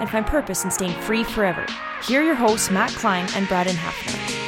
and 0.00 0.10
find 0.10 0.26
purpose 0.26 0.64
in 0.64 0.70
staying 0.70 1.00
free 1.02 1.24
forever. 1.24 1.66
Here 2.04 2.20
are 2.20 2.24
your 2.24 2.34
hosts, 2.34 2.70
Matt 2.70 2.90
Klein 2.92 3.28
and 3.34 3.48
Braden 3.48 3.76
Hafner. 3.76 4.38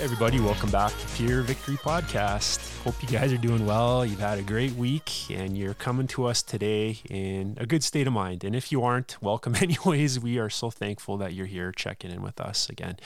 Everybody, 0.00 0.40
welcome 0.40 0.70
back 0.70 0.92
to 0.98 1.06
Pure 1.16 1.42
Victory 1.42 1.76
Podcast. 1.76 2.82
Hope 2.82 2.94
you 3.02 3.08
guys 3.08 3.32
are 3.32 3.38
doing 3.38 3.66
well. 3.66 4.06
You've 4.06 4.20
had 4.20 4.38
a 4.38 4.42
great 4.42 4.72
week 4.72 5.30
and 5.30 5.58
you're 5.58 5.74
coming 5.74 6.06
to 6.08 6.24
us 6.24 6.42
today 6.42 6.98
in 7.10 7.56
a 7.60 7.66
good 7.66 7.84
state 7.84 8.06
of 8.06 8.12
mind. 8.12 8.44
And 8.44 8.56
if 8.56 8.72
you 8.72 8.82
aren't, 8.82 9.20
welcome 9.20 9.54
anyways. 9.60 10.18
We 10.20 10.38
are 10.38 10.48
so 10.48 10.70
thankful 10.70 11.16
that 11.18 11.34
you're 11.34 11.46
here 11.46 11.72
checking 11.72 12.10
in 12.10 12.22
with 12.22 12.40
us 12.40 12.70
again. 12.70 12.96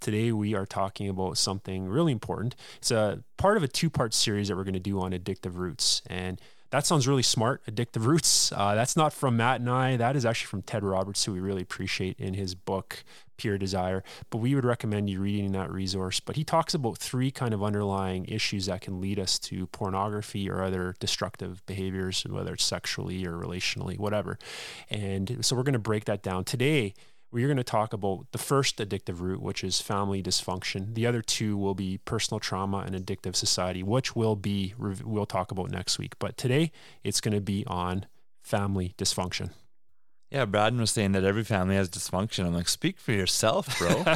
Today 0.00 0.32
we 0.32 0.54
are 0.54 0.66
talking 0.66 1.08
about 1.08 1.38
something 1.38 1.88
really 1.88 2.12
important. 2.12 2.56
It's 2.76 2.90
a 2.90 3.22
part 3.36 3.56
of 3.56 3.62
a 3.62 3.68
two-part 3.68 4.12
series 4.12 4.48
that 4.48 4.56
we're 4.56 4.64
going 4.64 4.74
to 4.74 4.80
do 4.80 5.00
on 5.00 5.12
addictive 5.12 5.56
roots. 5.56 6.02
And 6.08 6.40
that 6.70 6.86
sounds 6.86 7.08
really 7.08 7.22
smart, 7.22 7.64
addictive 7.66 8.06
roots. 8.06 8.52
Uh, 8.52 8.74
that's 8.74 8.96
not 8.96 9.12
from 9.12 9.36
Matt 9.36 9.60
and 9.60 9.68
I. 9.68 9.96
That 9.96 10.16
is 10.16 10.24
actually 10.24 10.46
from 10.46 10.62
Ted 10.62 10.84
Roberts, 10.84 11.24
who 11.24 11.32
we 11.32 11.40
really 11.40 11.62
appreciate 11.62 12.18
in 12.18 12.34
his 12.34 12.54
book, 12.54 13.02
Pure 13.36 13.58
Desire. 13.58 14.04
But 14.30 14.38
we 14.38 14.54
would 14.54 14.64
recommend 14.64 15.10
you 15.10 15.20
reading 15.20 15.50
that 15.52 15.72
resource. 15.72 16.20
But 16.20 16.36
he 16.36 16.44
talks 16.44 16.72
about 16.72 16.98
three 16.98 17.32
kind 17.32 17.52
of 17.52 17.62
underlying 17.62 18.24
issues 18.26 18.66
that 18.66 18.82
can 18.82 19.00
lead 19.00 19.18
us 19.18 19.38
to 19.40 19.66
pornography 19.66 20.48
or 20.48 20.62
other 20.62 20.94
destructive 21.00 21.64
behaviors, 21.66 22.22
whether 22.22 22.54
it's 22.54 22.64
sexually 22.64 23.26
or 23.26 23.32
relationally, 23.32 23.98
whatever. 23.98 24.38
And 24.88 25.44
so 25.44 25.56
we're 25.56 25.64
going 25.64 25.72
to 25.72 25.78
break 25.80 26.04
that 26.04 26.22
down 26.22 26.44
today 26.44 26.94
we're 27.32 27.46
going 27.46 27.56
to 27.56 27.64
talk 27.64 27.92
about 27.92 28.26
the 28.32 28.38
first 28.38 28.78
addictive 28.78 29.20
root, 29.20 29.40
which 29.40 29.62
is 29.62 29.80
family 29.80 30.22
dysfunction. 30.22 30.94
The 30.94 31.06
other 31.06 31.22
two 31.22 31.56
will 31.56 31.74
be 31.74 31.98
personal 31.98 32.40
trauma 32.40 32.78
and 32.78 32.94
addictive 32.94 33.36
society, 33.36 33.82
which 33.82 34.16
will 34.16 34.36
be 34.36 34.74
we'll 34.78 35.26
talk 35.26 35.50
about 35.50 35.70
next 35.70 35.98
week. 35.98 36.18
But 36.18 36.36
today 36.36 36.72
it's 37.04 37.20
going 37.20 37.34
to 37.34 37.40
be 37.40 37.64
on 37.66 38.06
family 38.42 38.94
dysfunction. 38.98 39.50
Yeah, 40.30 40.44
Braden 40.44 40.80
was 40.80 40.92
saying 40.92 41.12
that 41.12 41.24
every 41.24 41.44
family 41.44 41.74
has 41.74 41.88
dysfunction. 41.88 42.46
I'm 42.46 42.54
like, 42.54 42.68
speak 42.68 42.98
for 42.98 43.12
yourself, 43.12 43.78
bro. 43.78 44.04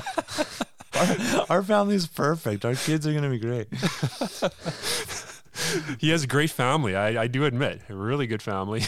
our, 0.94 1.06
our 1.50 1.62
family's 1.62 2.06
perfect. 2.06 2.64
Our 2.64 2.74
kids 2.74 3.06
are 3.06 3.12
going 3.12 3.24
to 3.24 3.30
be 3.30 3.38
great. 3.38 3.69
he 5.98 6.10
has 6.10 6.24
a 6.24 6.26
great 6.26 6.50
family. 6.50 6.94
I, 6.94 7.22
I 7.22 7.26
do 7.26 7.44
admit, 7.44 7.80
a 7.88 7.94
really 7.94 8.26
good 8.26 8.42
family. 8.42 8.82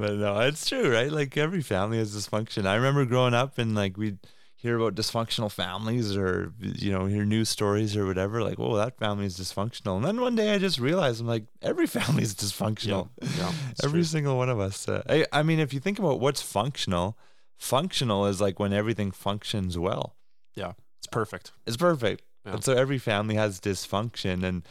But 0.00 0.14
no, 0.14 0.40
it's 0.40 0.66
true, 0.66 0.90
right? 0.90 1.12
Like 1.12 1.36
every 1.36 1.60
family 1.60 1.98
has 1.98 2.16
dysfunction. 2.16 2.66
I 2.66 2.74
remember 2.74 3.04
growing 3.04 3.34
up 3.34 3.58
and 3.58 3.74
like 3.74 3.98
we'd 3.98 4.18
hear 4.56 4.78
about 4.78 4.94
dysfunctional 4.94 5.50
families 5.50 6.16
or 6.16 6.52
you 6.58 6.90
know 6.90 7.06
hear 7.06 7.24
news 7.24 7.48
stories 7.48 7.96
or 7.96 8.04
whatever 8.04 8.42
like 8.42 8.58
oh 8.58 8.76
that 8.76 8.98
family 8.98 9.24
is 9.24 9.38
dysfunctional 9.38 9.96
and 9.96 10.04
then 10.04 10.20
one 10.20 10.36
day 10.36 10.52
i 10.52 10.58
just 10.58 10.78
realized 10.78 11.18
i'm 11.18 11.26
like 11.26 11.46
every 11.62 11.86
family 11.98 12.22
is 12.22 12.34
dysfunctional 12.34 13.08
yeah, 13.22 13.28
yeah 13.38 13.52
every 13.82 14.00
true. 14.00 14.04
single 14.04 14.36
one 14.36 14.50
of 14.50 14.60
us 14.60 14.86
uh, 14.86 15.02
I, 15.08 15.24
I 15.32 15.42
mean 15.42 15.60
if 15.60 15.72
you 15.72 15.80
think 15.80 15.98
about 15.98 16.20
what's 16.20 16.42
functional 16.42 17.16
functional 17.56 18.26
is 18.26 18.38
like 18.38 18.60
when 18.60 18.74
everything 18.74 19.12
functions 19.12 19.78
well 19.78 20.16
yeah 20.54 20.72
it's 20.98 21.06
perfect 21.06 21.52
it's 21.66 21.78
perfect 21.78 22.22
yeah. 22.44 22.52
and 22.52 22.62
so 22.62 22.74
every 22.74 22.98
family 22.98 23.36
has 23.36 23.60
dysfunction 23.60 24.44
and 24.44 24.68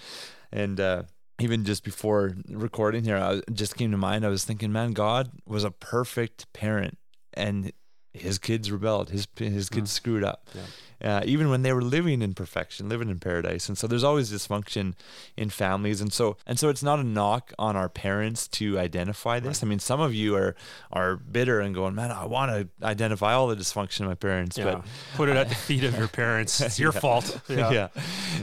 and 0.51 0.79
uh, 0.79 1.03
even 1.39 1.65
just 1.65 1.83
before 1.83 2.35
recording 2.49 3.03
here, 3.03 3.17
I 3.17 3.41
just 3.51 3.75
came 3.75 3.91
to 3.91 3.97
mind. 3.97 4.25
I 4.25 4.29
was 4.29 4.45
thinking, 4.45 4.71
man, 4.71 4.91
God 4.91 5.31
was 5.45 5.63
a 5.63 5.71
perfect 5.71 6.51
parent, 6.53 6.97
and 7.33 7.71
his 8.13 8.37
kids 8.37 8.71
rebelled. 8.71 9.09
His 9.09 9.27
his 9.37 9.69
kids 9.69 9.91
mm. 9.91 9.93
screwed 9.93 10.23
up. 10.23 10.49
Yeah 10.53 10.61
uh, 11.03 11.21
even 11.25 11.49
when 11.49 11.61
they 11.61 11.73
were 11.73 11.81
living 11.81 12.21
in 12.21 12.33
perfection, 12.33 12.89
living 12.89 13.09
in 13.09 13.19
paradise. 13.19 13.69
And 13.69 13.77
so 13.77 13.87
there's 13.87 14.03
always 14.03 14.31
dysfunction 14.31 14.95
in 15.37 15.49
families, 15.49 16.01
and 16.01 16.11
so 16.11 16.37
and 16.45 16.59
so 16.59 16.69
it's 16.69 16.83
not 16.83 16.99
a 16.99 17.03
knock 17.03 17.53
on 17.57 17.75
our 17.75 17.89
parents 17.89 18.47
to 18.49 18.77
identify 18.77 19.39
this. 19.39 19.61
Right. 19.61 19.67
I 19.67 19.69
mean, 19.69 19.79
some 19.79 19.99
of 20.01 20.13
you 20.13 20.35
are 20.35 20.55
are 20.91 21.15
bitter 21.15 21.59
and 21.59 21.73
going, 21.73 21.95
man, 21.95 22.11
I 22.11 22.25
want 22.25 22.51
to 22.51 22.85
identify 22.85 23.33
all 23.33 23.47
the 23.47 23.55
dysfunction 23.55 24.01
of 24.01 24.07
my 24.07 24.15
parents, 24.15 24.57
yeah. 24.57 24.65
but 24.65 24.85
put 25.15 25.29
it 25.29 25.35
at 25.35 25.49
the 25.49 25.55
feet 25.69 25.83
of 25.83 25.97
your 25.97 26.07
parents. 26.07 26.59
It's 26.61 26.79
your 26.79 26.91
yeah. 26.93 26.99
fault. 26.99 27.41
Yeah. 27.47 27.71
yeah, 27.71 27.87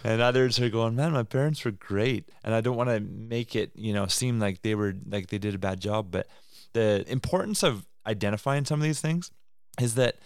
and 0.05 0.21
others 0.21 0.59
are 0.61 0.71
going, 0.71 0.97
man, 0.97 1.12
my 1.12 1.22
parents 1.22 1.65
were 1.65 1.72
great, 1.72 2.28
and 2.45 2.55
I 2.55 2.61
don't 2.61 2.77
want 2.77 2.91
to 2.91 3.00
make 3.00 3.55
it, 3.55 3.72
you 3.75 3.93
know, 3.93 4.06
seem 4.06 4.41
like 4.41 4.62
they 4.62 4.75
were 4.75 4.95
like 5.09 5.28
they 5.28 5.39
did 5.39 5.55
a 5.55 5.59
bad 5.59 5.81
job, 5.81 6.11
but 6.11 6.27
the 6.72 7.04
importance 7.10 7.63
of 7.63 7.86
identifying 8.07 8.65
some 8.65 8.80
of 8.80 8.84
these 8.84 9.01
things 9.01 9.30
is 9.80 9.95
that 9.95 10.16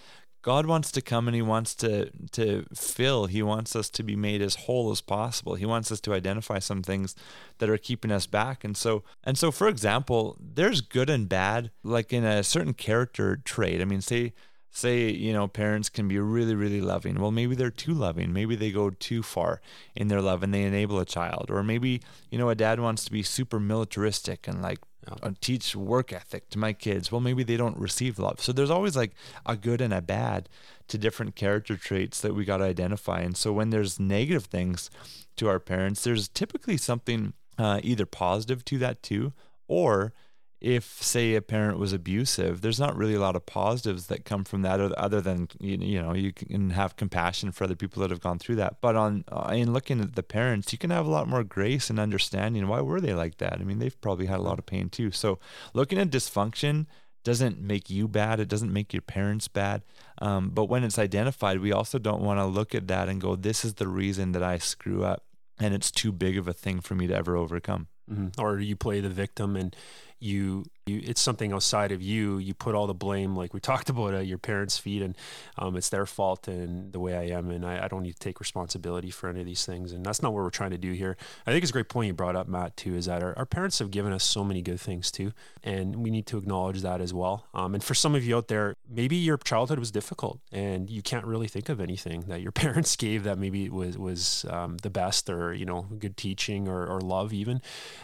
God 0.43 0.65
wants 0.65 0.91
to 0.93 1.03
come 1.03 1.29
and 1.29 1.35
he 1.35 1.43
wants 1.43 1.75
to 1.77 2.11
to 2.33 2.65
fill. 2.75 3.27
He 3.27 3.43
wants 3.43 3.77
us 3.77 3.91
to 3.91 4.03
be 4.03 4.17
made 4.17 4.41
as 4.41 4.55
whole 4.55 4.91
as 4.91 5.01
possible. 5.01 5.55
He 5.55 5.67
wants 5.67 5.93
us 5.93 6.01
to 6.03 6.15
identify 6.15 6.59
some 6.59 6.83
things 6.83 7.15
that 7.59 7.69
are 7.69 7.77
keeping 7.77 8.11
us 8.11 8.27
back. 8.27 8.65
And 8.65 8.77
so 8.77 9.03
and 9.23 9.37
so 9.37 9.51
for 9.51 9.69
example, 9.69 10.37
there's 10.41 10.81
good 10.81 11.11
and 11.11 11.29
bad 11.29 11.71
like 11.83 12.13
in 12.13 12.25
a 12.25 12.43
certain 12.43 12.75
character 12.75 13.37
trait. 13.37 13.81
I 13.81 13.85
mean, 13.85 14.01
say 14.01 14.33
say, 14.73 15.11
you 15.11 15.33
know, 15.33 15.49
parents 15.49 15.89
can 15.91 16.09
be 16.09 16.19
really 16.19 16.55
really 16.55 16.81
loving. 16.81 17.21
Well, 17.21 17.33
maybe 17.33 17.55
they're 17.55 17.71
too 17.71 17.95
loving. 17.95 18.33
Maybe 18.33 18.57
they 18.57 18.71
go 18.71 18.91
too 18.91 19.23
far 19.23 19.61
in 19.95 20.09
their 20.09 20.23
love 20.23 20.43
and 20.43 20.55
they 20.55 20.63
enable 20.63 20.99
a 21.01 21.05
child. 21.05 21.51
Or 21.51 21.63
maybe, 21.63 22.01
you 22.31 22.39
know, 22.39 22.49
a 22.49 22.55
dad 22.55 22.81
wants 22.81 23.05
to 23.05 23.13
be 23.13 23.23
super 23.23 23.61
militaristic 23.61 24.49
and 24.49 24.63
like 24.63 24.79
yeah. 25.07 25.31
teach 25.41 25.75
work 25.75 26.13
ethic 26.13 26.51
to 26.51 26.59
my 26.59 26.73
kids. 26.73 27.11
Well, 27.11 27.21
maybe 27.21 27.43
they 27.43 27.57
don't 27.57 27.79
receive 27.79 28.19
love. 28.19 28.41
So 28.41 28.53
there's 28.53 28.71
always 28.71 28.97
like 28.97 29.13
a 29.47 29.57
good 29.57 29.81
and 29.81 29.95
a 29.95 30.03
bad 30.03 30.49
to 30.89 30.99
different 30.99 31.37
character 31.37 31.77
traits 31.77 32.21
that 32.21 32.35
we 32.35 32.45
got 32.45 32.59
to 32.59 32.65
identify. 32.65 33.21
And 33.21 33.37
so 33.37 33.53
when 33.53 33.71
there's 33.71 34.01
negative 34.01 34.45
things 34.45 34.91
to 35.37 35.49
our 35.49 35.61
parents, 35.61 36.05
there's 36.05 36.29
typically 36.29 36.77
something 36.77 37.33
uh, 37.59 37.81
either 37.83 38.07
positive 38.07 38.65
to 38.67 38.79
that 38.79 39.03
too, 39.03 39.33
or 39.69 40.13
if 40.61 41.03
say 41.03 41.35
a 41.35 41.41
parent 41.41 41.79
was 41.79 41.93
abusive 41.93 42.61
there's 42.61 42.79
not 42.79 42.95
really 42.95 43.15
a 43.15 43.21
lot 43.21 43.35
of 43.35 43.47
positives 43.47 44.09
that 44.09 44.27
come 44.27 44.45
from 44.45 44.63
that 44.63 44.79
other 44.81 45.21
than 45.21 45.49
you 45.59 46.01
know 46.01 46.13
you 46.13 46.33
can 46.33 46.71
have 46.71 46.97
compassion 46.97 47.51
for 47.51 47.65
other 47.65 47.75
people 47.75 48.01
that 48.03 48.11
have 48.11 48.21
gone 48.21 48.39
through 48.39 48.57
that. 48.57 48.81
But 48.81 48.97
on 48.97 49.25
uh, 49.29 49.53
in 49.55 49.73
looking 49.73 50.01
at 50.01 50.15
the 50.15 50.23
parents 50.23 50.73
you 50.73 50.79
can 50.79 50.91
have 50.91 51.07
a 51.07 51.11
lot 51.11 51.29
more 51.29 51.45
grace 51.45 51.89
and 51.89 51.99
understanding. 51.99 52.69
Why 52.69 52.81
were 52.81 53.01
they 53.01 53.15
like 53.15 53.39
that? 53.39 53.55
I 53.55 53.65
mean 53.65 53.79
they've 53.79 54.01
probably 54.01 54.27
had 54.27 54.39
a 54.39 54.43
lot 54.43 54.59
of 54.59 54.67
pain 54.67 54.89
too. 54.89 55.11
So 55.11 55.39
looking 55.73 55.99
at 55.99 56.11
dysfunction 56.11 56.87
doesn't 57.25 57.61
make 57.61 57.91
you 57.91 58.09
bad. 58.09 58.41
It 58.41 58.49
doesn't 58.49 58.73
make 58.73 58.93
your 58.93 59.03
parents 59.03 59.49
bad. 59.49 59.83
Um, 60.19 60.51
but 60.51 60.67
when 60.67 60.85
it's 60.85 60.99
identified 60.99 61.61
we 61.61 61.73
also 61.73 61.99
don't 61.99 62.23
want 62.23 62.39
to 62.39 62.45
look 62.45 62.75
at 62.75 62.89
that 62.89 63.09
and 63.09 63.21
go 63.21 63.35
this 63.35 63.65
is 63.65 63.75
the 63.75 63.89
reason 63.89 64.33
that 64.33 64.43
i 64.43 64.59
screw 64.59 65.03
up 65.03 65.25
and 65.59 65.73
it's 65.73 65.91
too 65.91 66.13
big 66.13 66.37
of 66.37 66.47
a 66.47 66.53
thing 66.53 66.81
for 66.81 66.95
me 66.95 67.07
to 67.07 67.15
ever 67.15 67.37
overcome. 67.37 67.89
Mm-hmm. 68.11 68.41
or 68.41 68.59
you 68.59 68.75
play 68.75 68.99
the 68.99 69.09
victim 69.09 69.55
and 69.55 69.77
you, 70.21 70.65
you 70.91 71.03
it's 71.05 71.21
something 71.21 71.53
outside 71.53 71.93
of 71.93 72.03
you. 72.03 72.39
You 72.39 72.55
put 72.55 72.75
all 72.75 72.87
the 72.87 72.95
blame 72.95 73.37
like 73.37 73.55
we 73.55 73.61
talked 73.71 73.89
about 73.89 74.15
at 74.15 74.27
your 74.27 74.39
parents 74.39 74.79
feet 74.79 75.03
and 75.03 75.17
um, 75.59 75.77
it's 75.77 75.89
their 75.89 76.07
fault 76.07 76.49
and 76.49 76.93
the 76.93 77.01
way 77.01 77.15
i 77.17 77.37
am 77.37 77.51
and 77.51 77.65
I, 77.65 77.85
I, 77.85 77.89
don't 77.89 78.03
need 78.03 78.15
to 78.15 78.19
take 78.19 78.41
responsibility 78.41 79.11
for 79.11 79.29
any 79.29 79.41
of 79.41 79.47
these 79.47 79.65
things 79.65 79.93
and 79.93 80.05
that's 80.05 80.23
not 80.23 80.33
what 80.33 80.43
we're 80.43 80.51
trying 80.51 80.71
to 80.71 80.79
do 80.79 80.93
here. 80.93 81.17
I 81.47 81.53
think 81.53 81.63
it's 81.63 81.71
a 81.71 81.73
great 81.73 81.89
point 81.89 82.09
you 82.09 82.15
brought 82.15 82.37
up 82.37 82.49
matt 82.49 82.77
too 82.77 82.95
is 82.95 83.07
that 83.07 83.23
our, 83.23 83.37
our 83.39 83.47
parents 83.47 83.79
have 83.79 83.91
given 83.91 84.13
us 84.13 84.25
so 84.25 84.45
many 84.45 84.63
good 84.63 84.81
things 84.81 85.11
too 85.11 85.33
and 85.63 85.97
we 85.97 86.11
need 86.11 86.27
to 86.27 86.39
acknowledge 86.39 86.83
that 86.83 87.01
as 87.01 87.15
well. 87.15 87.47
Um, 87.55 87.75
and 87.75 87.85
for 87.85 87.95
some 87.95 88.15
of 88.15 88.25
you 88.25 88.37
out 88.37 88.49
there 88.49 88.77
maybe 88.89 89.17
your 89.17 89.37
childhood 89.39 89.79
was 89.79 89.91
difficult 89.91 90.41
and 90.53 90.91
you 90.91 91.03
can't 91.03 91.25
really 91.25 91.49
think 91.49 91.69
of 91.69 91.81
anything 91.81 92.23
that 92.29 92.41
your 92.41 92.53
parents 92.61 92.97
gave 92.97 93.25
that 93.25 93.39
maybe 93.39 93.69
was 93.69 93.97
was 93.97 94.45
um, 94.51 94.77
the 94.79 94.91
best 94.91 95.31
or 95.31 95.55
you 95.55 95.65
know 95.65 95.87
good 95.99 96.17
teaching 96.17 96.69
or, 96.69 96.87
or 96.87 97.01
love 97.01 97.33
even. 97.33 97.61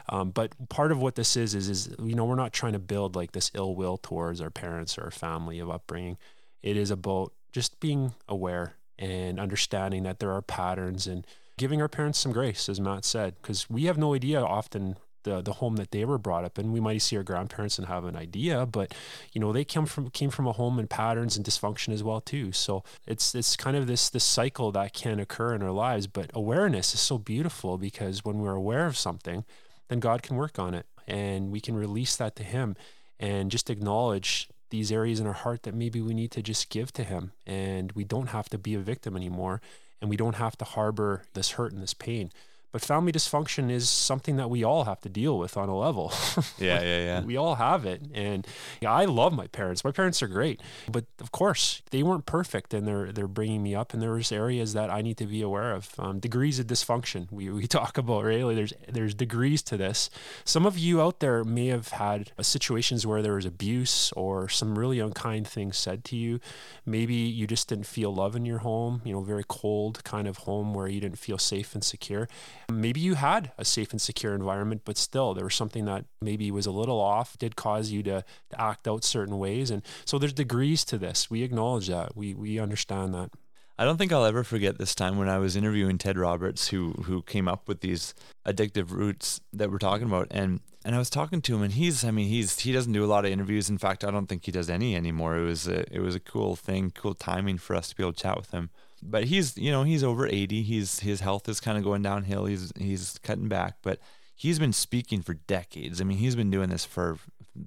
Um, 0.09 0.31
but 0.31 0.53
part 0.69 0.93
of 0.93 1.01
what 1.01 1.15
this 1.15 1.37
is 1.37 1.55
is 1.55 1.69
is 1.69 1.95
you 2.03 2.15
know, 2.15 2.25
we're 2.25 2.37
not 2.37 2.53
trying 2.53 2.73
to 2.77 2.87
build 2.87 3.17
like 3.17 3.33
this 3.33 3.51
ill 3.55 3.75
will 3.75 3.97
towards 3.97 4.41
our 4.41 4.51
parents 4.51 4.99
or 4.99 5.05
our 5.05 5.11
family 5.11 5.59
of 5.59 5.71
upbringing. 5.71 6.19
It 6.63 6.77
is 6.77 6.91
about 6.91 7.33
just 7.53 7.81
being 7.81 8.15
aware 8.29 8.75
and 8.99 9.39
understanding 9.39 10.03
that 10.05 10.19
there 10.21 10.33
are 10.33 10.43
patterns 10.43 11.07
and 11.07 11.27
giving 11.59 11.81
our 11.81 11.89
parents 11.89 12.19
some 12.19 12.33
grace, 12.33 12.69
as 12.69 12.81
Matt 12.81 13.05
said, 13.05 13.37
because 13.41 13.69
we 13.71 13.85
have 13.85 13.99
no 13.99 14.15
idea 14.15 14.41
often 14.43 14.97
the 15.27 15.43
the 15.43 15.55
home 15.55 15.77
that 15.77 15.91
they 15.91 16.05
were 16.05 16.19
brought 16.19 16.45
up 16.45 16.59
in. 16.59 16.73
We 16.73 16.81
might 16.81 17.03
see 17.03 17.17
our 17.17 17.23
grandparents 17.23 17.79
and 17.79 17.89
have 17.89 18.05
an 18.05 18.17
idea, 18.17 18.65
but 18.65 18.95
you 19.33 19.41
know 19.41 19.53
they 19.53 19.65
come 19.65 19.85
from 19.85 20.09
came 20.11 20.31
from 20.31 20.47
a 20.47 20.53
home 20.53 20.79
and 20.79 20.89
patterns 20.89 21.37
and 21.37 21.45
dysfunction 21.45 21.93
as 21.93 22.03
well 22.03 22.21
too. 22.21 22.53
So 22.53 22.85
it's 23.07 23.35
it's 23.35 23.57
kind 23.57 23.77
of 23.77 23.87
this 23.87 24.09
this 24.09 24.25
cycle 24.25 24.73
that 24.73 24.95
can 24.95 25.21
occur 25.21 25.55
in 25.55 25.63
our 25.63 25.73
lives. 25.73 26.07
But 26.07 26.31
awareness 26.33 26.95
is 26.95 27.01
so 27.01 27.19
beautiful 27.19 27.77
because 27.77 28.25
when 28.25 28.39
we're 28.39 28.55
aware 28.55 28.87
of 28.87 28.97
something, 28.97 29.45
then 29.89 30.01
God 30.01 30.23
can 30.23 30.37
work 30.37 30.59
on 30.59 30.73
it 30.73 30.87
and 31.07 31.51
we 31.51 31.61
can 31.61 31.77
release 31.77 32.17
that 32.17 32.37
to 32.37 32.43
Him 32.43 32.77
and 33.19 33.51
just 33.51 33.71
acknowledge 33.71 34.49
these 34.71 34.91
areas 34.91 35.21
in 35.21 35.27
our 35.27 35.33
heart 35.33 35.63
that 35.63 35.75
maybe 35.75 36.01
we 36.01 36.15
need 36.15 36.31
to 36.33 36.43
just 36.43 36.71
give 36.71 36.93
to 36.93 37.05
Him. 37.05 37.33
And 37.47 37.93
we 37.93 38.05
don't 38.05 38.29
have 38.29 38.49
to 38.51 38.59
be 38.59 38.75
a 38.75 38.81
victim 38.81 39.17
anymore 39.17 39.61
and 40.01 40.11
we 40.11 40.17
don't 40.17 40.37
have 40.37 40.57
to 40.59 40.65
harbor 40.65 41.23
this 41.35 41.53
hurt 41.53 41.73
and 41.73 41.83
this 41.83 41.95
pain. 41.95 42.31
But 42.77 42.85
family 42.85 43.11
dysfunction 43.11 43.71
is 43.71 43.89
something 43.89 44.37
that 44.37 44.51
we 44.51 44.63
all 44.63 44.85
have 44.85 45.01
to 45.01 45.09
deal 45.09 45.39
with 45.39 45.57
on 45.57 45.71
a 45.71 45.79
level. 45.79 46.13
yeah, 46.59 46.83
yeah, 46.83 46.99
yeah. 46.99 47.23
We 47.23 47.39
all 47.39 47.55
have 47.55 47.87
it. 47.87 48.03
And 48.13 48.47
yeah, 48.83 48.93
I 48.93 49.07
love 49.07 49.33
my 49.33 49.47
parents. 49.47 49.83
My 49.83 49.93
parents 49.93 50.23
are 50.23 50.29
great. 50.29 50.61
But 50.87 51.07
of 51.19 51.33
course, 51.33 51.81
they 51.91 52.03
weren't 52.03 52.27
perfect 52.27 52.75
and 52.75 52.87
they're 52.87 53.13
they're 53.13 53.29
bringing 53.29 53.63
me 53.63 53.75
up 53.75 53.95
and 53.95 54.03
there's 54.03 54.31
areas 54.31 54.75
that 54.75 54.91
I 54.91 55.01
need 55.01 55.17
to 55.17 55.25
be 55.25 55.41
aware 55.41 55.73
of. 55.73 55.89
Um, 55.99 56.19
degrees 56.19 56.59
of 56.59 56.67
dysfunction 56.67 57.33
we, 57.33 57.49
we 57.49 57.67
talk 57.79 57.97
about, 57.97 58.27
right? 58.27 58.45
Like 58.45 58.57
there's 58.57 58.75
there's 58.87 59.15
degrees 59.15 59.63
to 59.63 59.79
this. 59.79 60.11
Some 60.45 60.67
of 60.67 60.77
you 60.77 61.01
out 61.01 61.21
there 61.21 61.45
may 61.45 61.69
have 61.69 61.89
had 61.89 62.33
situations 62.43 63.07
where 63.07 63.23
there 63.23 63.37
was 63.37 63.47
abuse 63.47 64.13
or 64.13 64.51
some 64.51 64.79
really 64.79 65.01
unkind 65.01 65.49
things 65.49 65.79
said 65.79 66.05
to 66.05 66.17
you. 66.17 66.41
Maybe 66.85 67.15
you 67.15 67.47
just 67.47 67.69
didn't 67.69 67.87
feel 67.87 68.15
love 68.15 68.37
in 68.37 68.45
your 68.45 68.59
home, 68.59 69.01
you 69.03 69.15
know, 69.15 69.23
very 69.23 69.45
cold 69.49 70.05
kind 70.05 70.29
of 70.29 70.37
home 70.45 70.75
where 70.75 70.89
you 70.89 71.01
didn't 71.01 71.19
feel 71.19 71.39
safe 71.39 71.75
and 71.75 71.83
secure 71.83 72.29
maybe 72.71 73.01
you 73.01 73.15
had 73.15 73.53
a 73.59 73.65
safe 73.65 73.93
and 73.93 74.01
secure 74.01 74.35
environment, 74.35 74.83
but 74.85 74.97
still 74.97 75.35
there 75.35 75.45
was 75.45 75.55
something 75.55 75.85
that 75.87 76.05
maybe 76.21 76.51
was 76.51 76.67
a 76.67 76.71
little 76.71 77.01
off, 77.01 77.39
did 77.39 77.57
cause 77.57 77.91
you 77.91 78.03
to, 78.05 78.25
to 78.51 78.61
act 78.61 78.89
out 78.89 79.05
certain 79.05 79.39
ways. 79.39 79.71
And 79.71 79.83
so 80.05 80.19
there's 80.19 80.33
degrees 80.33 80.85
to 80.87 80.99
this. 80.99 81.31
We 81.31 81.43
acknowledge 81.43 81.89
that. 81.89 82.17
We 82.17 82.35
we 82.35 82.59
understand 82.59 83.15
that. 83.15 83.31
I 83.79 83.85
don't 83.85 83.99
think 83.99 84.11
I'll 84.11 84.25
ever 84.25 84.43
forget 84.43 84.79
this 84.79 84.95
time 84.95 85.19
when 85.19 85.29
I 85.29 85.37
was 85.39 85.55
interviewing 85.55 85.99
Ted 85.99 86.17
Roberts, 86.19 86.69
who 86.69 86.93
who 87.05 87.23
came 87.23 87.47
up 87.47 87.69
with 87.69 87.81
these 87.81 88.15
addictive 88.47 88.91
roots 88.91 89.41
that 89.53 89.71
we're 89.71 89.79
talking 89.79 90.07
about, 90.07 90.29
and 90.31 90.61
and 90.85 90.95
I 90.95 90.99
was 90.99 91.11
talking 91.11 91.43
to 91.43 91.57
him, 91.57 91.63
and 91.63 91.73
he's, 91.73 92.05
I 92.05 92.11
mean, 92.11 92.29
he's 92.29 92.61
he 92.61 92.73
doesn't 92.73 92.93
do 92.93 93.05
a 93.05 93.07
lot 93.07 93.27
of 93.27 93.33
interviews. 93.33 93.69
In 93.69 93.77
fact, 93.77 94.03
I 94.03 94.11
don't 94.11 94.27
think 94.27 94.47
he 94.47 94.53
does 94.53 94.71
any 94.71 94.97
anymore. 94.97 95.37
It 95.37 95.45
was 95.45 95.69
a 95.69 95.85
it 95.95 96.01
was 96.01 96.15
a 96.15 96.21
cool 96.21 96.57
thing, 96.57 96.91
cool 96.91 97.15
timing 97.15 97.59
for 97.59 97.77
us 97.77 97.91
to 97.91 97.97
be 97.97 98.03
able 98.03 98.15
to 98.15 98.23
chat 98.23 98.37
with 98.37 98.51
him 98.51 98.71
but 99.03 99.25
he's 99.25 99.57
you 99.57 99.71
know 99.71 99.83
he's 99.85 100.05
over 100.05 100.27
80 100.27 100.63
he's 100.63 101.01
his 101.01 101.21
health 101.21 101.49
is 101.49 101.61
kind 101.61 101.79
of 101.79 101.85
going 101.85 102.03
downhill. 102.03 102.47
He's 102.47 102.73
he's 102.79 103.19
cutting 103.23 103.49
back 103.49 103.77
but 103.83 103.99
he's 104.35 104.59
been 104.59 104.73
speaking 104.73 105.23
for 105.23 105.35
decades. 105.35 106.01
I 106.01 106.05
mean 106.05 106.19
he's 106.19 106.37
been 106.37 106.51
doing 106.51 106.71
this 106.71 106.85
for 106.85 107.19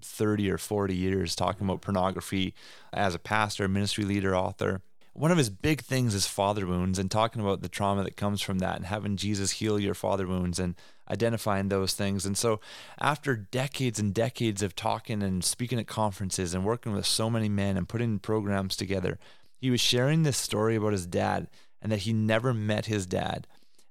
30 0.01 0.51
or 0.51 0.57
40 0.57 0.95
years 0.95 1.35
talking 1.35 1.65
about 1.65 1.81
pornography 1.81 2.53
as 2.93 3.15
a 3.15 3.19
pastor 3.19 3.67
ministry 3.67 4.05
leader 4.05 4.35
author. 4.35 4.81
One 5.13 5.31
of 5.31 5.37
his 5.37 5.49
big 5.49 5.81
things 5.81 6.13
is 6.13 6.27
father 6.27 6.65
wounds 6.65 6.99
and 6.99 7.11
talking 7.11 7.41
about 7.41 7.61
the 7.61 7.67
trauma 7.67 8.03
that 8.03 8.15
comes 8.15 8.41
from 8.41 8.59
that 8.59 8.77
and 8.77 8.85
having 8.85 9.17
jesus 9.17 9.51
heal 9.51 9.79
your 9.79 9.95
father 9.95 10.27
wounds 10.27 10.59
and 10.59 10.75
identifying 11.09 11.69
those 11.69 11.93
things. 11.93 12.25
And 12.25 12.37
so 12.37 12.59
after 12.99 13.35
decades 13.35 13.99
and 13.99 14.13
decades 14.13 14.61
of 14.61 14.75
talking 14.75 15.23
and 15.23 15.43
speaking 15.43 15.79
at 15.79 15.87
conferences 15.87 16.53
and 16.53 16.63
working 16.63 16.93
with 16.93 17.05
so 17.05 17.29
many 17.29 17.49
men 17.49 17.77
and 17.77 17.89
putting 17.89 18.19
programs 18.19 18.75
together 18.75 19.17
he 19.59 19.69
was 19.69 19.81
sharing 19.81 20.23
this 20.23 20.37
story 20.37 20.75
about 20.75 20.93
his 20.93 21.05
dad 21.05 21.47
and 21.81 21.91
that 21.91 21.99
he 21.99 22.13
never 22.13 22.53
met 22.53 22.85
his 22.85 23.05
dad. 23.05 23.47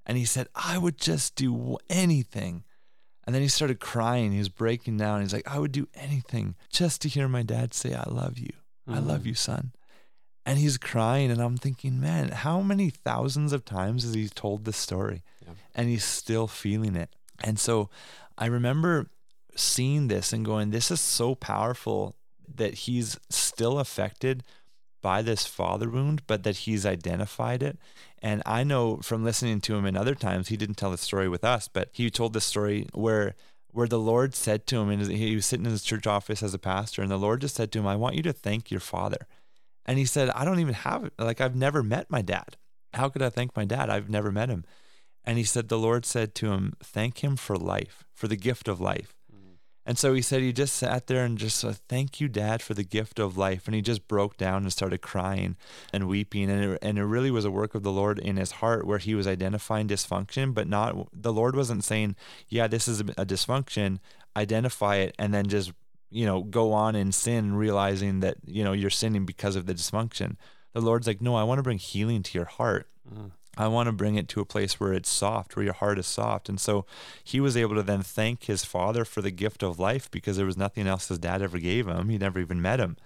And 0.07 0.17
he 0.17 0.25
said, 0.25 0.49
I 0.55 0.79
would 0.79 0.99
just 0.99 1.37
do 1.37 1.77
anything. 1.91 2.65
And 3.25 3.35
then 3.35 3.43
he 3.43 3.49
started 3.49 3.79
crying. 3.79 4.33
He 4.33 4.39
was 4.39 4.49
breaking 4.49 4.97
down. 4.97 5.21
He's 5.21 5.35
like, 5.35 5.47
I 5.47 5.59
would 5.59 5.73
do 5.73 5.89
anything 5.95 6.55
just 6.71 7.03
to 7.03 7.09
hear 7.09 7.29
my 7.29 7.43
dad 7.43 7.75
say, 7.75 7.93
I 7.93 8.09
love 8.09 8.39
you. 8.39 8.53
Mm-hmm. 8.89 8.95
I 8.95 8.99
love 9.01 9.21
mm-hmm. 9.21 9.29
you, 9.29 9.35
son. 9.35 9.73
And 10.47 10.59
he's 10.59 10.79
crying. 10.79 11.31
And 11.31 11.43
I'm 11.43 11.59
thinking, 11.59 12.01
man, 12.01 12.31
how 12.31 12.63
many 12.63 12.89
thousands 12.89 13.53
of 13.53 13.67
times 13.67 14.05
has 14.05 14.15
he 14.15 14.29
told 14.29 14.65
this 14.65 14.79
story? 14.79 15.23
Yeah. 15.47 15.53
And 15.75 15.89
he's 15.91 16.05
still 16.05 16.47
feeling 16.47 16.97
it. 16.97 17.11
And 17.45 17.59
so 17.59 17.91
I 18.39 18.47
remember 18.47 19.11
seeing 19.55 20.09
this 20.09 20.33
and 20.33 20.45
going, 20.45 20.71
this 20.71 20.91
is 20.91 21.01
so 21.01 21.35
powerful 21.35 22.17
that 22.55 22.75
he's 22.75 23.19
still 23.29 23.79
affected 23.79 24.43
by 25.01 25.23
this 25.23 25.47
father 25.47 25.89
wound, 25.89 26.23
but 26.27 26.43
that 26.43 26.59
he's 26.59 26.85
identified 26.85 27.63
it. 27.63 27.79
And 28.21 28.43
I 28.45 28.65
know 28.65 28.99
from 28.99 29.25
listening 29.25 29.61
to 29.63 29.77
him 29.77 29.87
in 29.87 29.97
other 29.97 30.15
times, 30.15 30.49
he 30.49 30.57
didn't 30.57 30.77
tell 30.77 30.91
the 30.91 30.99
story 30.99 31.29
with 31.29 31.45
us, 31.45 31.69
but 31.69 31.89
he 31.93 32.11
told 32.11 32.33
the 32.33 32.41
story 32.41 32.87
where 32.93 33.35
where 33.71 33.87
the 33.87 33.99
Lord 33.99 34.35
said 34.35 34.67
to 34.67 34.79
him, 34.79 34.89
and 34.89 35.07
he 35.07 35.35
was 35.35 35.47
sitting 35.47 35.67
in 35.67 35.73
his 35.73 35.85
church 35.85 36.07
office 36.07 36.43
as 36.43 36.55
a 36.55 36.59
pastor, 36.59 37.03
and 37.03 37.11
the 37.11 37.19
Lord 37.19 37.43
just 37.43 37.55
said 37.55 37.71
to 37.73 37.79
him, 37.79 37.87
I 37.87 37.97
want 37.97 38.17
you 38.17 38.23
to 38.23 38.33
thank 38.33 38.71
your 38.71 38.81
father. 38.81 39.27
And 39.85 39.99
he 39.99 40.05
said, 40.05 40.31
I 40.31 40.45
don't 40.45 40.59
even 40.59 40.75
have 40.75 41.05
it. 41.05 41.13
Like, 41.19 41.41
I've 41.41 41.55
never 41.55 41.83
met 41.83 42.11
my 42.11 42.23
dad. 42.23 42.57
How 42.95 43.09
could 43.09 43.23
I 43.23 43.31
thank 43.31 43.55
my 43.55 43.65
dad? 43.65 43.91
I've 43.91 44.09
never 44.09 44.33
met 44.33 44.49
him. 44.49 44.65
And 45.25 45.37
he 45.37 45.45
said, 45.45 45.69
The 45.69 45.79
Lord 45.79 46.07
said 46.07 46.35
to 46.37 46.53
him, 46.53 46.75
Thank 46.83 47.23
him 47.23 47.37
for 47.37 47.57
life, 47.57 48.05
for 48.15 48.29
the 48.29 48.37
gift 48.37 48.69
of 48.69 48.81
life. 48.81 49.18
And 49.89 49.97
so 49.97 50.13
he 50.13 50.21
said 50.21 50.43
he 50.43 50.53
just 50.53 50.77
sat 50.77 51.07
there 51.07 51.25
and 51.25 51.39
just 51.39 51.57
said, 51.57 51.77
Thank 51.89 52.21
you, 52.21 52.29
Dad, 52.29 52.61
for 52.61 52.75
the 52.75 52.85
gift 52.85 53.19
of 53.19 53.39
life. 53.39 53.65
And 53.65 53.75
he 53.75 53.81
just 53.81 54.07
broke 54.07 54.37
down 54.37 54.65
and 54.65 54.71
started 54.71 55.01
crying 55.01 55.57
and 55.95 56.07
weeping. 56.07 56.51
And 56.51 56.73
it, 56.73 56.79
and 56.83 56.99
it 56.99 57.05
really 57.05 57.31
was 57.31 57.47
a 57.47 57.51
work 57.51 57.75
of 57.75 57.85
the 57.85 57.91
Lord 57.91 58.19
in 58.19 58.37
his 58.37 58.51
heart 58.53 58.87
where 58.87 58.99
he 58.99 59.15
was 59.15 59.27
identifying 59.27 59.89
dysfunction, 59.89 60.53
but 60.53 60.69
not, 60.69 61.09
the 61.15 61.33
Lord 61.33 61.57
wasn't 61.57 61.85
saying, 61.85 62.17
Yeah, 62.51 62.67
this 62.67 62.87
is 62.87 63.01
a, 63.01 63.05
dysfunction, 63.05 64.01
identify 64.37 64.97
it, 64.97 65.15
and 65.19 65.33
then 65.33 65.47
just, 65.47 65.73
you 66.11 66.27
know, 66.27 66.43
go 66.43 66.75
on 66.75 66.95
and 66.95 67.15
sin, 67.15 67.55
realizing 67.55 68.21
that, 68.21 68.37
you 68.45 68.63
know, 68.63 68.73
you're 68.73 68.91
sinning 68.91 69.25
because 69.25 69.57
of 69.57 69.65
the 69.65 69.73
dysfunction. 69.73 70.37
The 70.75 70.83
Lord's 70.83 71.07
like, 71.07 71.23
No, 71.23 71.35
I 71.35 71.45
want 71.45 71.61
to 71.61 71.63
bring 71.63 71.79
healing 71.79 72.23
to 72.25 72.37
your 72.37 72.45
heart. 72.45 72.91
Mm. 73.11 73.31
I 73.59 73.67
want 73.67 73.89
to 73.89 73.93
bring 73.93 74.15
it 74.15 74.29
to 74.29 74.41
a 74.41 74.47
place 74.47 74.79
where 74.79 74.93
it's 74.93 75.11
soft, 75.11 75.57
where 75.57 75.65
your 75.65 75.75
heart 75.75 75.99
is 75.99 76.07
soft. 76.07 76.49
And 76.49 76.61
so 76.61 76.87
he 77.25 77.41
was 77.41 77.57
able 77.57 77.75
to 77.75 77.83
then 77.83 78.03
thank 78.03 78.45
his 78.45 78.65
father 78.65 79.05
for 79.05 79.21
the 79.21 79.33
gift 79.33 79.63
of 79.63 79.79
life 79.81 80.11
because 80.11 80.37
there 80.37 80.47
was 80.47 80.57
nothing 80.57 80.87
else 80.87 81.09
his 81.09 81.19
dad 81.19 81.43
ever 81.43 81.59
gave 81.59 81.89
him. 81.89 82.09
He 82.09 82.19
never 82.19 82.39
even 82.39 82.63
met 82.63 82.79
him. 82.79 82.97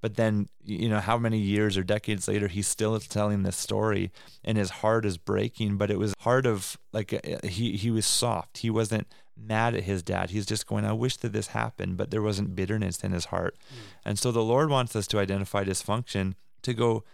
But 0.00 0.16
then, 0.16 0.48
you 0.64 0.88
know, 0.88 0.98
how 0.98 1.16
many 1.16 1.38
years 1.38 1.76
or 1.76 1.84
decades 1.84 2.26
later, 2.26 2.48
he's 2.48 2.66
still 2.66 2.98
telling 2.98 3.44
this 3.44 3.56
story 3.56 4.10
and 4.42 4.58
his 4.58 4.70
heart 4.70 5.06
is 5.06 5.16
breaking. 5.16 5.76
But 5.76 5.92
it 5.92 5.98
was 6.00 6.14
heart 6.18 6.44
of 6.44 6.76
like, 6.92 7.12
uh, 7.12 7.46
he, 7.46 7.76
he 7.76 7.92
was 7.92 8.04
soft. 8.04 8.58
He 8.58 8.70
wasn't 8.70 9.06
mad 9.36 9.76
at 9.76 9.84
his 9.84 10.02
dad. 10.02 10.30
He's 10.30 10.46
just 10.46 10.66
going, 10.66 10.84
I 10.84 10.92
wish 10.92 11.16
that 11.18 11.32
this 11.32 11.48
happened, 11.48 11.96
but 11.96 12.10
there 12.10 12.20
wasn't 12.20 12.56
bitterness 12.56 13.04
in 13.04 13.12
his 13.12 13.26
heart. 13.26 13.56
Mm. 13.56 13.76
And 14.04 14.18
so 14.18 14.32
the 14.32 14.42
Lord 14.42 14.68
wants 14.70 14.96
us 14.96 15.06
to 15.06 15.20
identify 15.20 15.62
dysfunction 15.62 16.34
to 16.62 16.74
go, 16.74 17.04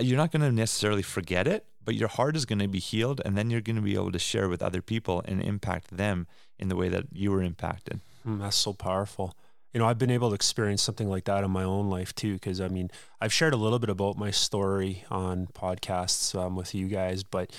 you're 0.00 0.16
not 0.16 0.30
going 0.30 0.42
to 0.42 0.52
necessarily 0.52 1.02
forget 1.02 1.46
it, 1.46 1.66
but 1.84 1.94
your 1.94 2.08
heart 2.08 2.36
is 2.36 2.44
going 2.44 2.58
to 2.58 2.68
be 2.68 2.78
healed 2.78 3.20
and 3.24 3.36
then 3.36 3.50
you're 3.50 3.60
going 3.60 3.76
to 3.76 3.82
be 3.82 3.94
able 3.94 4.12
to 4.12 4.18
share 4.18 4.48
with 4.48 4.62
other 4.62 4.82
people 4.82 5.22
and 5.24 5.42
impact 5.42 5.96
them 5.96 6.26
in 6.58 6.68
the 6.68 6.76
way 6.76 6.88
that 6.88 7.06
you 7.12 7.30
were 7.30 7.42
impacted. 7.42 8.00
Mm, 8.26 8.40
that's 8.40 8.56
so 8.56 8.72
powerful 8.72 9.34
you 9.72 9.78
know, 9.78 9.86
I've 9.86 9.98
been 9.98 10.10
able 10.10 10.28
to 10.30 10.34
experience 10.34 10.82
something 10.82 11.08
like 11.08 11.24
that 11.24 11.44
in 11.44 11.50
my 11.50 11.64
own 11.64 11.88
life 11.88 12.14
too. 12.14 12.38
Cause 12.38 12.60
I 12.60 12.68
mean, 12.68 12.90
I've 13.20 13.32
shared 13.32 13.54
a 13.54 13.56
little 13.56 13.78
bit 13.78 13.90
about 13.90 14.18
my 14.18 14.30
story 14.30 15.04
on 15.10 15.46
podcasts 15.46 16.38
um, 16.38 16.56
with 16.56 16.74
you 16.74 16.88
guys, 16.88 17.22
but 17.22 17.50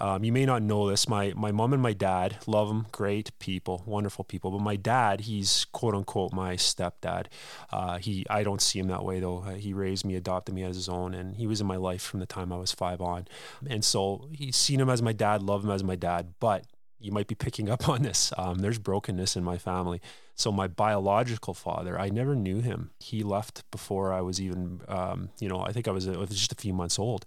um, 0.00 0.22
you 0.24 0.32
may 0.32 0.46
not 0.46 0.62
know 0.62 0.88
this. 0.88 1.08
My, 1.08 1.32
my 1.36 1.50
mom 1.50 1.72
and 1.72 1.82
my 1.82 1.92
dad 1.92 2.36
love 2.46 2.68
them. 2.68 2.86
Great 2.92 3.36
people, 3.38 3.82
wonderful 3.84 4.24
people. 4.24 4.50
But 4.52 4.60
my 4.60 4.76
dad, 4.76 5.22
he's 5.22 5.66
quote 5.66 5.94
unquote 5.94 6.32
my 6.32 6.54
stepdad. 6.54 7.26
Uh, 7.70 7.98
he, 7.98 8.24
I 8.30 8.44
don't 8.44 8.62
see 8.62 8.78
him 8.78 8.88
that 8.88 9.04
way 9.04 9.20
though. 9.20 9.40
Uh, 9.40 9.54
he 9.54 9.72
raised 9.72 10.04
me, 10.04 10.14
adopted 10.14 10.54
me 10.54 10.62
as 10.62 10.76
his 10.76 10.88
own, 10.88 11.14
and 11.14 11.36
he 11.36 11.46
was 11.46 11.60
in 11.60 11.66
my 11.66 11.76
life 11.76 12.02
from 12.02 12.20
the 12.20 12.26
time 12.26 12.52
I 12.52 12.56
was 12.56 12.72
five 12.72 13.00
on. 13.00 13.26
And 13.68 13.84
so 13.84 14.28
he's 14.30 14.56
seen 14.56 14.80
him 14.80 14.88
as 14.88 15.02
my 15.02 15.12
dad, 15.12 15.42
love 15.42 15.64
him 15.64 15.70
as 15.70 15.82
my 15.84 15.96
dad, 15.96 16.34
but 16.38 16.64
you 17.00 17.12
might 17.12 17.26
be 17.26 17.34
picking 17.34 17.68
up 17.68 17.88
on 17.88 18.02
this. 18.02 18.32
Um, 18.36 18.58
there's 18.58 18.78
brokenness 18.78 19.36
in 19.36 19.44
my 19.44 19.58
family. 19.58 20.00
So 20.34 20.52
my 20.52 20.68
biological 20.68 21.54
father, 21.54 21.98
I 21.98 22.10
never 22.10 22.36
knew 22.36 22.60
him. 22.60 22.90
He 23.00 23.22
left 23.22 23.68
before 23.70 24.12
I 24.12 24.20
was 24.20 24.40
even, 24.40 24.82
um, 24.88 25.30
you 25.40 25.48
know, 25.48 25.60
I 25.60 25.72
think 25.72 25.88
I 25.88 25.90
was, 25.90 26.06
was 26.06 26.30
just 26.30 26.52
a 26.52 26.56
few 26.56 26.72
months 26.72 26.98
old. 26.98 27.24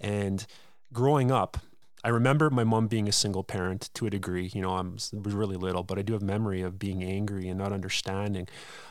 And 0.00 0.44
growing 0.92 1.30
up, 1.30 1.58
I 2.04 2.08
remember 2.08 2.50
my 2.50 2.64
mom 2.64 2.88
being 2.88 3.08
a 3.08 3.12
single 3.12 3.44
parent 3.44 3.88
to 3.94 4.06
a 4.06 4.10
degree. 4.10 4.50
You 4.52 4.60
know, 4.60 4.74
I 4.74 4.80
was 4.80 5.12
really 5.12 5.56
little, 5.56 5.84
but 5.84 5.98
I 5.98 6.02
do 6.02 6.14
have 6.14 6.22
memory 6.22 6.60
of 6.60 6.78
being 6.78 7.04
angry 7.04 7.48
and 7.48 7.58
not 7.58 7.72
understanding. 7.72 8.48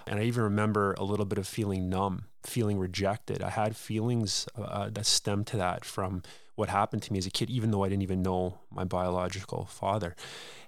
And 0.08 0.20
I 0.20 0.24
even 0.24 0.44
remember 0.44 0.94
a 0.94 1.04
little 1.04 1.26
bit 1.26 1.38
of 1.38 1.46
feeling 1.46 1.90
numb, 1.90 2.26
feeling 2.44 2.80
rejected. 2.80 3.44
I 3.44 3.50
had 3.50 3.76
feelings 3.76 4.48
uh, 4.58 4.90
that 4.92 5.06
stemmed 5.06 5.48
to 5.48 5.58
that 5.58 5.84
from 5.84 6.24
what 6.56 6.70
happened 6.70 7.04
to 7.04 7.14
me 7.14 7.20
as 7.20 7.26
a 7.26 7.32
kid, 7.32 7.50
even 7.50 7.72
though 7.72 7.84
I 7.84 7.90
didn't 7.90 8.04
even 8.04 8.22
know 8.22 8.60
my 8.70 8.84
biological 8.84 9.66
father. 9.66 10.16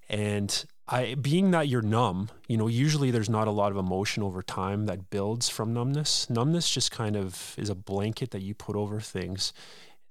And 0.09 0.65
I, 0.87 1.15
being 1.15 1.51
that 1.51 1.67
you're 1.67 1.81
numb, 1.81 2.29
you 2.47 2.57
know, 2.57 2.67
usually 2.67 3.11
there's 3.11 3.29
not 3.29 3.47
a 3.47 3.51
lot 3.51 3.71
of 3.71 3.77
emotion 3.77 4.21
over 4.23 4.41
time 4.41 4.85
that 4.85 5.09
builds 5.09 5.49
from 5.49 5.73
numbness. 5.73 6.29
Numbness 6.29 6.69
just 6.69 6.91
kind 6.91 7.15
of 7.15 7.55
is 7.57 7.69
a 7.69 7.75
blanket 7.75 8.31
that 8.31 8.41
you 8.41 8.53
put 8.53 8.75
over 8.75 8.99
things, 8.99 9.53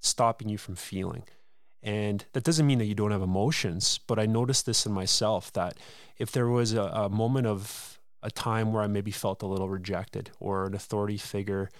stopping 0.01 0.49
you 0.49 0.59
from 0.59 0.77
feeling. 0.77 1.25
And 1.83 2.25
that 2.33 2.45
doesn't 2.45 2.67
mean 2.67 2.79
that 2.79 2.87
you 2.87 2.95
don't 2.95 3.11
have 3.11 3.23
emotions, 3.23 3.99
but 4.07 4.19
I 4.19 4.27
noticed 4.27 4.67
this 4.67 4.87
in 4.87 4.93
myself 4.93 5.53
that 5.55 5.77
if 6.17 6.31
there 6.31 6.49
was 6.49 6.75
a, 6.75 6.83
a 6.83 7.09
moment 7.09 7.47
of 7.47 7.99
a 8.23 8.31
time 8.31 8.73
where 8.73 8.83
I 8.83 8.87
maybe 8.87 9.11
felt 9.11 9.43
a 9.43 9.47
little 9.47 9.69
rejected 9.69 10.31
or 10.39 10.67
an 10.67 10.75
authority 10.75 11.17
figure 11.17 11.71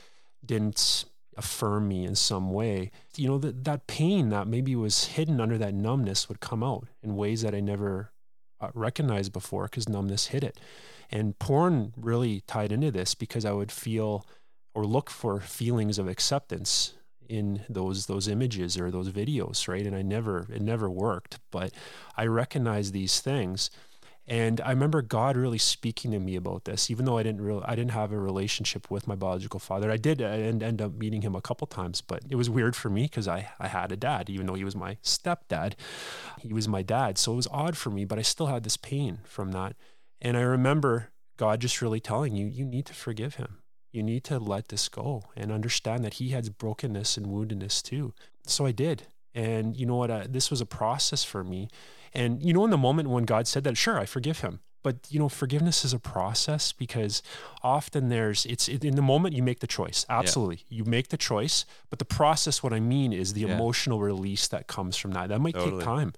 didn't 0.45 1.05
affirm 1.37 1.89
me 1.89 2.05
in 2.05 2.15
some 2.15 2.53
way, 2.53 2.91
you 3.17 3.29
know, 3.29 3.39
that, 3.39 3.65
that 3.65 3.87
pain 3.87 4.29
that 4.31 4.47
maybe 4.47 4.77
was 4.77 5.05
hidden 5.05 5.41
under 5.41 5.59
that 5.59 5.75
numbness 5.75 6.29
would 6.29 6.41
come 6.41 6.63
out 6.63 6.89
in 7.03 7.17
ways 7.17 7.43
that 7.43 7.55
I 7.55 7.61
never 7.61 8.13
uh, 8.61 8.69
recognized 8.75 9.33
before 9.33 9.65
because 9.65 9.89
numbness 9.89 10.29
hid 10.29 10.45
it. 10.45 10.59
And 11.11 11.39
porn 11.39 11.93
really 11.97 12.43
tied 12.47 12.73
into 12.73 12.91
this 12.91 13.15
because 13.15 13.45
I 13.45 13.53
would 13.53 13.73
feel 13.73 14.27
or 14.75 14.87
look 14.87 15.11
for 15.11 15.41
feelings 15.41 15.99
of 15.99 16.09
acceptance 16.09 16.95
in 17.29 17.65
those 17.69 18.07
those 18.07 18.29
images 18.29 18.79
or 18.79 18.91
those 18.91 19.11
videos, 19.11 19.69
right? 19.69 19.87
And 19.87 19.97
I 19.97 20.03
never 20.03 20.47
it 20.53 20.63
never 20.63 20.91
worked, 20.91 21.39
but 21.51 21.73
I 22.17 22.27
recognize 22.27 22.93
these 22.93 23.21
things. 23.21 23.71
And 24.27 24.61
I 24.61 24.71
remember 24.71 25.03
God 25.03 25.37
really 25.37 25.59
speaking 25.59 26.13
to 26.13 26.21
me 26.21 26.37
about 26.37 26.65
this, 26.65 26.91
even 26.91 27.05
though 27.05 27.19
I 27.19 27.23
didn't 27.23 27.41
really, 27.41 27.63
I 27.65 27.75
didn't 27.75 27.91
have 27.91 28.13
a 28.13 28.19
relationship 28.19 28.91
with 28.91 29.09
my 29.09 29.17
biological 29.17 29.59
father. 29.59 29.91
I 29.91 29.97
did 29.97 30.21
end, 30.21 30.63
end 30.63 30.81
up 30.81 30.95
meeting 30.95 31.23
him 31.23 31.35
a 31.35 31.41
couple 31.41 31.67
times, 31.67 32.01
but 32.01 32.23
it 32.31 32.37
was 32.37 32.49
weird 32.49 32.77
for 32.77 32.89
me 32.89 33.03
because 33.03 33.27
I, 33.27 33.51
I 33.59 33.69
had 33.69 33.91
a 33.91 33.97
dad, 33.97 34.31
even 34.31 34.47
though 34.47 34.55
he 34.55 34.65
was 34.65 34.77
my 34.77 34.97
stepdad. 35.03 35.75
He 36.41 36.53
was 36.53 36.69
my 36.69 36.83
dad. 36.83 37.19
So 37.19 37.33
it 37.33 37.37
was 37.37 37.49
odd 37.51 37.77
for 37.77 37.91
me, 37.91 38.05
but 38.05 38.19
I 38.19 38.23
still 38.23 38.47
had 38.47 38.63
this 38.63 38.77
pain 38.77 39.19
from 39.25 39.53
that. 39.53 39.75
And 40.21 40.37
I 40.37 40.43
remember 40.43 41.11
God 41.37 41.61
just 41.61 41.83
really 41.83 42.01
telling 42.01 42.37
you, 42.37 42.47
you 42.47 42.65
need 42.65 42.87
to 42.87 42.95
forgive 42.95 43.35
him 43.35 43.59
you 43.93 44.03
need 44.03 44.25
to 44.25 44.39
let 44.39 44.69
this 44.69 44.89
go 44.89 45.23
and 45.37 45.53
understand 45.53 46.03
that 46.03 46.15
he 46.15 46.31
has 46.31 46.49
brokenness 46.49 47.17
and 47.17 47.27
woundedness 47.27 47.83
too. 47.83 48.15
So 48.47 48.67
I 48.67 48.73
did. 48.73 49.05
And 49.35 49.77
you 49.77 49.87
know 49.87 49.97
what? 49.97 50.11
Uh, 50.11 50.25
this 50.29 50.51
was 50.51 50.61
a 50.61 50.67
process 50.67 51.25
for 51.25 51.43
me. 51.43 51.69
And 52.15 52.43
you 52.43 52.53
know, 52.53 52.65
in 52.65 52.71
the 52.71 52.79
moment 52.79 53.09
when 53.09 53.25
God 53.25 53.47
said 53.47 53.65
that, 53.65 53.77
sure, 53.77 53.99
I 53.99 54.07
forgive 54.07 54.41
him. 54.41 54.61
But 54.83 54.97
you 55.11 55.19
know, 55.19 55.29
forgiveness 55.29 55.85
is 55.85 55.93
a 55.93 55.99
process 55.99 56.73
because 56.73 57.23
often 57.63 58.09
there's 58.09 58.45
it's 58.47 58.69
in 58.69 58.97
the 58.97 59.03
moment 59.03 59.35
you 59.35 59.43
make 59.43 59.61
the 59.61 59.67
choice. 59.67 60.05
Absolutely, 60.09 60.65
yeah. 60.69 60.79
you 60.79 60.85
make 60.85 61.09
the 61.09 61.17
choice. 61.17 61.65
But 61.89 61.99
the 61.99 62.05
process, 62.05 62.63
what 62.63 62.73
I 62.73 62.81
mean, 62.81 63.13
is 63.13 63.33
the 63.33 63.43
yeah. 63.43 63.55
emotional 63.55 64.01
release 64.01 64.49
that 64.49 64.67
comes 64.67 64.97
from 64.97 65.13
that. 65.13 65.29
That 65.29 65.41
might 65.41 65.55
totally. 65.55 65.79
take 65.79 65.85
time. 65.85 66.13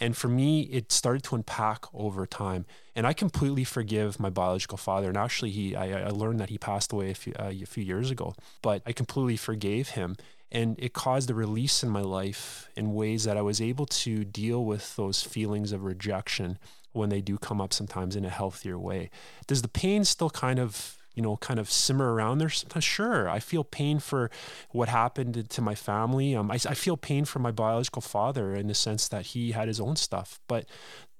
And 0.00 0.16
for 0.16 0.28
me, 0.28 0.62
it 0.62 0.92
started 0.92 1.24
to 1.24 1.34
unpack 1.34 1.86
over 1.92 2.24
time. 2.24 2.66
And 2.94 3.06
I 3.06 3.12
completely 3.12 3.64
forgive 3.64 4.20
my 4.20 4.30
biological 4.30 4.78
father. 4.78 5.08
And 5.08 5.16
actually, 5.16 5.50
he 5.50 5.74
I, 5.74 6.06
I 6.06 6.10
learned 6.10 6.40
that 6.40 6.50
he 6.50 6.58
passed 6.58 6.92
away 6.92 7.10
a 7.10 7.14
few, 7.14 7.32
uh, 7.38 7.50
a 7.50 7.66
few 7.66 7.84
years 7.84 8.10
ago. 8.10 8.34
But 8.62 8.82
I 8.86 8.92
completely 8.92 9.36
forgave 9.36 9.90
him. 9.90 10.16
And 10.50 10.78
it 10.78 10.92
caused 10.92 11.30
a 11.30 11.34
release 11.34 11.82
in 11.82 11.90
my 11.90 12.00
life 12.00 12.68
in 12.76 12.94
ways 12.94 13.24
that 13.24 13.36
I 13.36 13.42
was 13.42 13.60
able 13.60 13.86
to 13.86 14.24
deal 14.24 14.64
with 14.64 14.96
those 14.96 15.22
feelings 15.22 15.72
of 15.72 15.84
rejection 15.84 16.58
when 16.92 17.10
they 17.10 17.20
do 17.20 17.36
come 17.36 17.60
up 17.60 17.72
sometimes 17.72 18.16
in 18.16 18.24
a 18.24 18.30
healthier 18.30 18.78
way. 18.78 19.10
Does 19.46 19.62
the 19.62 19.68
pain 19.68 20.04
still 20.04 20.30
kind 20.30 20.58
of 20.58 20.98
you 21.18 21.22
know, 21.22 21.36
kind 21.38 21.58
of 21.58 21.68
simmer 21.68 22.14
around 22.14 22.38
there 22.38 22.48
sometimes. 22.48 22.84
Sure, 22.84 23.28
I 23.28 23.40
feel 23.40 23.64
pain 23.64 23.98
for 23.98 24.30
what 24.70 24.88
happened 24.88 25.50
to 25.50 25.60
my 25.60 25.74
family. 25.74 26.36
Um, 26.36 26.48
I, 26.48 26.54
I 26.54 26.74
feel 26.74 26.96
pain 26.96 27.24
for 27.24 27.40
my 27.40 27.50
biological 27.50 28.02
father 28.02 28.54
in 28.54 28.68
the 28.68 28.74
sense 28.74 29.08
that 29.08 29.26
he 29.26 29.50
had 29.50 29.66
his 29.66 29.80
own 29.80 29.96
stuff. 29.96 30.38
But 30.46 30.66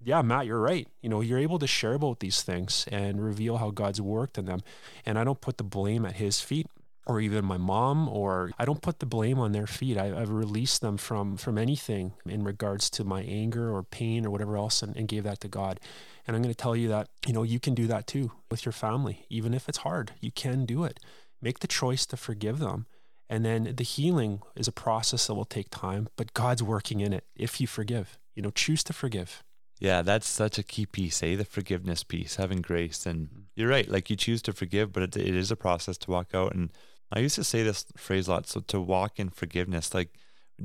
yeah, 0.00 0.22
Matt, 0.22 0.46
you're 0.46 0.60
right. 0.60 0.86
You 1.02 1.08
know, 1.08 1.20
you're 1.20 1.40
able 1.40 1.58
to 1.58 1.66
share 1.66 1.94
about 1.94 2.20
these 2.20 2.42
things 2.42 2.86
and 2.92 3.20
reveal 3.20 3.56
how 3.56 3.70
God's 3.72 4.00
worked 4.00 4.38
in 4.38 4.44
them. 4.44 4.60
And 5.04 5.18
I 5.18 5.24
don't 5.24 5.40
put 5.40 5.58
the 5.58 5.64
blame 5.64 6.06
at 6.06 6.14
his 6.14 6.40
feet 6.40 6.68
or 7.08 7.20
even 7.20 7.44
my 7.44 7.56
mom 7.56 8.08
or 8.08 8.50
i 8.58 8.64
don't 8.64 8.82
put 8.82 9.00
the 9.00 9.06
blame 9.06 9.38
on 9.38 9.52
their 9.52 9.66
feet 9.66 9.96
I, 9.96 10.06
have 10.06 10.30
released 10.30 10.80
them 10.80 10.96
from 10.96 11.36
from 11.36 11.58
anything 11.58 12.12
in 12.26 12.44
regards 12.44 12.90
to 12.90 13.04
my 13.04 13.22
anger 13.22 13.74
or 13.74 13.82
pain 13.82 14.24
or 14.26 14.30
whatever 14.30 14.56
else 14.56 14.82
and, 14.82 14.94
and 14.96 15.08
gave 15.08 15.24
that 15.24 15.40
to 15.40 15.48
god 15.48 15.80
and 16.28 16.36
I'm 16.36 16.42
going 16.42 16.54
to 16.54 16.62
tell 16.62 16.76
you 16.76 16.88
that, 16.88 17.08
you 17.26 17.32
know, 17.32 17.42
you 17.42 17.58
can 17.58 17.74
do 17.74 17.86
that 17.86 18.06
too 18.06 18.32
with 18.50 18.66
your 18.66 18.72
family. 18.72 19.24
Even 19.30 19.54
if 19.54 19.66
it's 19.66 19.78
hard, 19.78 20.12
you 20.20 20.30
can 20.30 20.66
do 20.66 20.84
it. 20.84 21.00
Make 21.40 21.60
the 21.60 21.66
choice 21.66 22.04
to 22.06 22.18
forgive 22.18 22.58
them. 22.58 22.86
And 23.30 23.46
then 23.46 23.74
the 23.76 23.84
healing 23.84 24.42
is 24.54 24.68
a 24.68 24.72
process 24.72 25.26
that 25.26 25.34
will 25.34 25.46
take 25.46 25.70
time, 25.70 26.08
but 26.16 26.34
God's 26.34 26.62
working 26.62 27.00
in 27.00 27.14
it 27.14 27.24
if 27.34 27.62
you 27.62 27.66
forgive. 27.66 28.18
You 28.34 28.42
know, 28.42 28.50
choose 28.50 28.84
to 28.84 28.92
forgive. 28.92 29.42
Yeah, 29.80 30.02
that's 30.02 30.28
such 30.28 30.58
a 30.58 30.62
key 30.62 30.84
piece, 30.84 31.22
eh? 31.22 31.36
The 31.36 31.44
forgiveness 31.44 32.04
piece, 32.04 32.36
having 32.36 32.60
grace. 32.60 33.06
And 33.06 33.46
you're 33.54 33.68
right, 33.68 33.88
like 33.88 34.10
you 34.10 34.16
choose 34.16 34.42
to 34.42 34.52
forgive, 34.52 34.92
but 34.92 35.02
it, 35.02 35.16
it 35.16 35.34
is 35.34 35.50
a 35.50 35.56
process 35.56 35.96
to 35.98 36.10
walk 36.10 36.34
out. 36.34 36.54
And 36.54 36.70
I 37.10 37.20
used 37.20 37.36
to 37.36 37.44
say 37.44 37.62
this 37.62 37.86
phrase 37.96 38.28
a 38.28 38.32
lot. 38.32 38.46
So 38.46 38.60
to 38.60 38.80
walk 38.80 39.18
in 39.18 39.30
forgiveness, 39.30 39.94
like 39.94 40.10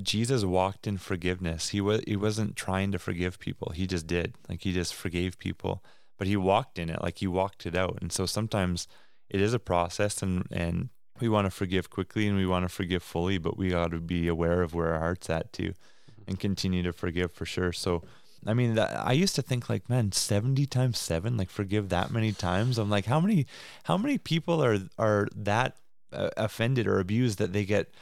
Jesus 0.01 0.43
walked 0.43 0.87
in 0.87 0.97
forgiveness. 0.97 1.69
He 1.69 1.81
was 1.81 2.01
he 2.07 2.15
wasn't 2.15 2.55
trying 2.55 2.91
to 2.91 2.99
forgive 2.99 3.39
people. 3.39 3.71
He 3.75 3.87
just 3.87 4.07
did. 4.07 4.35
Like 4.49 4.61
he 4.61 4.73
just 4.73 4.93
forgave 4.93 5.37
people, 5.37 5.83
but 6.17 6.27
he 6.27 6.35
walked 6.35 6.79
in 6.79 6.89
it. 6.89 7.01
Like 7.01 7.19
he 7.19 7.27
walked 7.27 7.65
it 7.65 7.75
out. 7.75 7.99
And 8.01 8.11
so 8.11 8.25
sometimes 8.25 8.87
it 9.29 9.39
is 9.39 9.53
a 9.53 9.59
process 9.59 10.21
and 10.21 10.47
and 10.51 10.89
we 11.21 11.29
want 11.29 11.45
to 11.45 11.51
forgive 11.51 11.89
quickly 11.89 12.27
and 12.27 12.37
we 12.37 12.45
want 12.45 12.63
to 12.63 12.69
forgive 12.69 13.03
fully, 13.03 13.37
but 13.37 13.55
we 13.57 13.69
got 13.69 13.91
to 13.91 13.99
be 13.99 14.27
aware 14.27 14.63
of 14.63 14.73
where 14.73 14.93
our 14.93 14.99
heart's 14.99 15.29
at 15.29 15.53
too 15.53 15.69
mm-hmm. 15.69 16.23
and 16.27 16.39
continue 16.39 16.81
to 16.83 16.91
forgive 16.91 17.31
for 17.31 17.45
sure. 17.45 17.71
So 17.71 18.03
I 18.45 18.53
mean, 18.53 18.75
that, 18.75 18.99
I 19.05 19.13
used 19.13 19.35
to 19.35 19.41
think 19.41 19.69
like, 19.69 19.89
man, 19.89 20.11
seventy 20.11 20.65
times 20.65 20.99
seven, 20.99 21.37
like 21.37 21.49
forgive 21.49 21.89
that 21.89 22.11
many 22.11 22.31
times. 22.31 22.77
I'm 22.77 22.89
like, 22.89 23.05
how 23.05 23.19
many, 23.19 23.45
how 23.83 23.97
many 23.97 24.17
people 24.17 24.63
are 24.63 24.79
are 24.97 25.27
that 25.35 25.77
offended 26.37 26.87
or 26.87 26.99
abused 26.99 27.39
that 27.39 27.53
they 27.53 27.65
get 27.65 27.93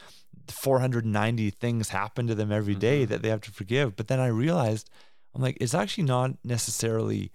490 0.50 1.50
things 1.51 1.89
happen 1.89 2.27
to 2.27 2.36
them 2.36 2.51
every 2.51 2.75
day 2.75 3.03
mm-hmm. 3.03 3.12
that 3.12 3.22
they 3.22 3.30
have 3.30 3.41
to 3.41 3.51
forgive. 3.51 3.96
But 3.96 4.08
then 4.08 4.20
I 4.20 4.27
realized, 4.27 4.89
I'm 5.34 5.41
like, 5.41 5.58
it's 5.60 5.74
actually 5.74 6.06
not 6.06 6.32
necessarily 6.44 7.32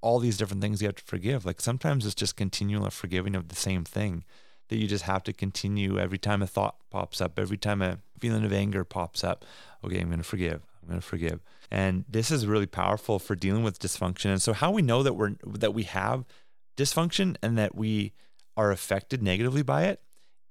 all 0.00 0.18
these 0.18 0.36
different 0.36 0.62
things 0.62 0.80
you 0.80 0.88
have 0.88 0.96
to 0.96 1.04
forgive. 1.04 1.44
Like 1.44 1.60
sometimes 1.60 2.06
it's 2.06 2.14
just 2.14 2.36
continual 2.36 2.88
forgiving 2.90 3.36
of 3.36 3.48
the 3.48 3.56
same 3.56 3.84
thing 3.84 4.24
that 4.68 4.78
you 4.78 4.86
just 4.86 5.04
have 5.04 5.22
to 5.24 5.32
continue 5.32 5.98
every 5.98 6.18
time 6.18 6.42
a 6.42 6.46
thought 6.46 6.76
pops 6.90 7.20
up, 7.20 7.38
every 7.38 7.58
time 7.58 7.82
a 7.82 7.98
feeling 8.18 8.44
of 8.44 8.52
anger 8.52 8.84
pops 8.84 9.22
up. 9.24 9.44
Okay, 9.84 10.00
I'm 10.00 10.06
going 10.06 10.18
to 10.18 10.24
forgive. 10.24 10.62
I'm 10.82 10.88
going 10.88 11.00
to 11.00 11.06
forgive. 11.06 11.40
And 11.70 12.04
this 12.08 12.30
is 12.30 12.46
really 12.46 12.66
powerful 12.66 13.18
for 13.18 13.34
dealing 13.34 13.62
with 13.62 13.78
dysfunction. 13.78 14.26
And 14.26 14.40
so 14.40 14.52
how 14.52 14.70
we 14.70 14.82
know 14.82 15.02
that 15.02 15.14
we're 15.14 15.34
that 15.44 15.74
we 15.74 15.84
have 15.84 16.24
dysfunction 16.76 17.36
and 17.42 17.58
that 17.58 17.74
we 17.74 18.12
are 18.56 18.70
affected 18.70 19.22
negatively 19.22 19.62
by 19.62 19.84
it 19.84 20.00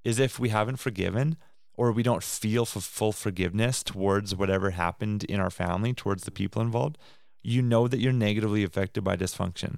is 0.04 0.20
if 0.20 0.40
we 0.40 0.50
haven't 0.50 0.78
forgiven 0.78 1.38
or 1.74 1.92
we 1.92 2.04
don't 2.04 2.24
feel 2.24 2.66
full 2.66 3.12
forgiveness 3.12 3.84
towards 3.84 4.36
whatever 4.36 4.72
happened 4.72 5.24
in 5.26 5.40
our 5.40 5.50
family, 5.50 5.94
towards 5.94 6.24
the 6.24 6.32
people 6.32 6.62
involved, 6.62 6.98
you 7.42 7.62
know 7.62 7.88
that 7.88 8.00
you're 8.00 8.12
negatively 8.12 8.64
affected 8.64 9.04
by 9.04 9.16
dysfunction. 9.16 9.76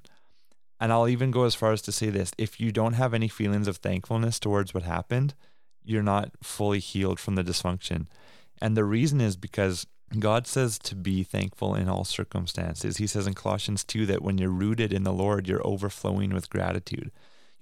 And 0.80 0.92
I'll 0.92 1.08
even 1.08 1.30
go 1.30 1.44
as 1.44 1.54
far 1.54 1.72
as 1.72 1.82
to 1.82 1.92
say 1.92 2.10
this 2.10 2.32
if 2.36 2.60
you 2.60 2.72
don't 2.72 2.94
have 2.94 3.14
any 3.14 3.28
feelings 3.28 3.68
of 3.68 3.76
thankfulness 3.76 4.40
towards 4.40 4.74
what 4.74 4.82
happened, 4.82 5.34
you're 5.84 6.02
not 6.02 6.32
fully 6.42 6.80
healed 6.80 7.20
from 7.20 7.36
the 7.36 7.44
dysfunction. 7.44 8.06
And 8.60 8.76
the 8.76 8.84
reason 8.84 9.20
is 9.20 9.36
because 9.36 9.86
God 10.18 10.46
says 10.46 10.78
to 10.80 10.96
be 10.96 11.22
thankful 11.22 11.74
in 11.74 11.88
all 11.88 12.04
circumstances. 12.04 12.96
He 12.96 13.06
says 13.06 13.26
in 13.26 13.34
Colossians 13.34 13.84
2 13.84 14.06
that 14.06 14.22
when 14.22 14.38
you're 14.38 14.50
rooted 14.50 14.92
in 14.92 15.04
the 15.04 15.12
Lord, 15.12 15.48
you're 15.48 15.66
overflowing 15.66 16.34
with 16.34 16.50
gratitude 16.50 17.12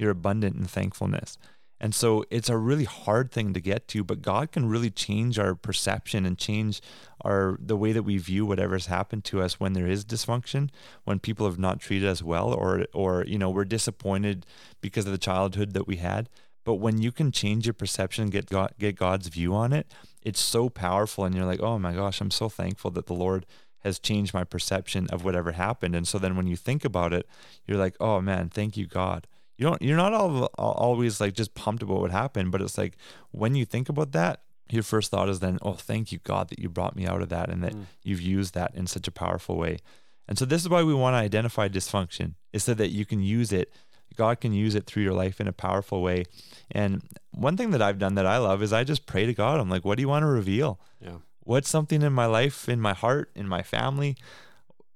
you're 0.01 0.11
abundant 0.11 0.57
in 0.57 0.65
thankfulness. 0.65 1.37
And 1.81 1.95
so 1.95 2.25
it's 2.31 2.51
a 2.51 2.59
really 2.59 2.85
hard 2.85 3.33
thing 3.33 3.55
to 3.55 3.61
get 3.61 3.89
to, 3.89 4.05
but 4.05 4.21
God 4.21 4.53
can 4.53 4.69
really 4.69 4.91
change 4.91 5.39
our 5.39 5.55
perception 5.55 6.27
and 6.27 6.37
change 6.37 6.83
our 7.23 7.57
the 7.59 7.77
way 7.77 7.93
that 7.93 8.03
we 8.03 8.19
view 8.19 8.45
whatever's 8.45 8.87
happened 8.87 9.25
to 9.25 9.41
us 9.41 9.59
when 9.59 9.73
there 9.73 9.87
is 9.87 10.05
dysfunction, 10.05 10.69
when 11.05 11.19
people 11.19 11.47
have 11.47 11.59
not 11.59 11.81
treated 11.81 12.09
us 12.09 12.23
well 12.23 12.53
or 12.53 12.85
or 12.93 13.25
you 13.27 13.39
know, 13.39 13.49
we're 13.49 13.65
disappointed 13.65 14.45
because 14.83 15.07
of 15.07 15.13
the 15.13 15.19
childhood 15.19 15.73
that 15.73 15.87
we 15.87 15.97
had. 15.97 16.29
But 16.65 16.75
when 16.75 17.01
you 17.01 17.11
can 17.11 17.33
change 17.33 17.67
your 17.67 17.75
perception 17.75 18.29
get 18.29 18.51
God, 18.51 18.75
get 18.79 18.97
God's 18.97 19.29
view 19.29 19.55
on 19.55 19.73
it, 19.73 19.87
it's 20.23 20.41
so 20.41 20.69
powerful 20.69 21.25
and 21.25 21.35
you're 21.35 21.47
like, 21.47 21.61
"Oh 21.61 21.79
my 21.79 21.95
gosh, 21.95 22.21
I'm 22.21 22.31
so 22.31 22.51
thankful 22.51 22.91
that 22.91 23.07
the 23.07 23.15
Lord 23.15 23.47
has 23.79 23.99
changed 23.99 24.35
my 24.35 24.45
perception 24.45 25.07
of 25.09 25.25
whatever 25.25 25.53
happened." 25.53 25.95
And 25.95 26.07
so 26.07 26.19
then 26.19 26.37
when 26.37 26.47
you 26.47 26.57
think 26.57 26.85
about 26.85 27.15
it, 27.15 27.27
you're 27.67 27.79
like, 27.79 27.97
"Oh 28.01 28.21
man, 28.21 28.51
thank 28.51 28.77
you 28.77 28.87
God." 28.87 29.27
You 29.61 29.67
don't 29.67 29.83
you're 29.83 29.97
not 29.97 30.15
all, 30.15 30.47
always 30.57 31.21
like 31.21 31.35
just 31.35 31.55
pumped 31.55 31.83
about 31.83 32.01
what 32.01 32.11
happened 32.11 32.51
but 32.51 32.63
it's 32.63 32.79
like 32.79 32.97
when 33.31 33.55
you 33.55 33.65
think 33.65 33.89
about 33.89 34.13
that 34.13 34.41
your 34.73 34.83
first 34.83 35.11
thought 35.11 35.29
is 35.29 35.41
then 35.41 35.59
oh 35.63 35.75
thank 35.75 36.13
you 36.13 36.19
god 36.25 36.49
that 36.49 36.59
you 36.59 36.69
brought 36.69 36.97
me 36.97 37.07
out 37.07 37.23
of 37.23 37.29
that 37.29 37.51
and 37.51 37.63
that 37.63 37.75
mm. 37.75 37.85
you've 38.03 38.21
used 38.21 38.55
that 38.55 38.75
in 38.75 38.87
such 38.87 39.07
a 39.07 39.13
powerful 39.13 39.57
way. 39.57 39.79
And 40.29 40.39
so 40.39 40.45
this 40.45 40.63
is 40.63 40.69
why 40.69 40.85
we 40.85 40.95
want 40.95 41.15
to 41.15 41.19
identify 41.19 41.69
dysfunction 41.69 42.35
is 42.53 42.63
so 42.65 42.75
that 42.75 42.91
you 42.91 43.05
can 43.05 43.21
use 43.21 43.53
it 43.53 43.73
god 44.17 44.41
can 44.41 44.53
use 44.53 44.75
it 44.75 44.87
through 44.87 45.05
your 45.05 45.13
life 45.13 45.41
in 45.41 45.47
a 45.47 45.53
powerful 45.53 46.03
way. 46.03 46.25
And 46.71 47.03
one 47.31 47.57
thing 47.57 47.71
that 47.71 47.83
i've 47.83 47.99
done 47.99 48.15
that 48.15 48.27
i 48.27 48.39
love 48.39 48.63
is 48.63 48.73
i 48.73 48.85
just 48.85 49.07
pray 49.07 49.27
to 49.27 49.35
god. 49.35 49.61
I'm 49.61 49.71
like 49.71 49.85
what 49.85 49.97
do 49.97 50.03
you 50.03 50.09
want 50.09 50.23
to 50.23 50.29
reveal? 50.29 50.81
Yeah. 51.01 51.19
What's 51.41 51.69
something 51.69 52.03
in 52.03 52.13
my 52.13 52.27
life 52.27 52.69
in 52.69 52.81
my 52.81 52.95
heart 52.95 53.31
in 53.35 53.49
my 53.49 53.63
family? 53.63 54.17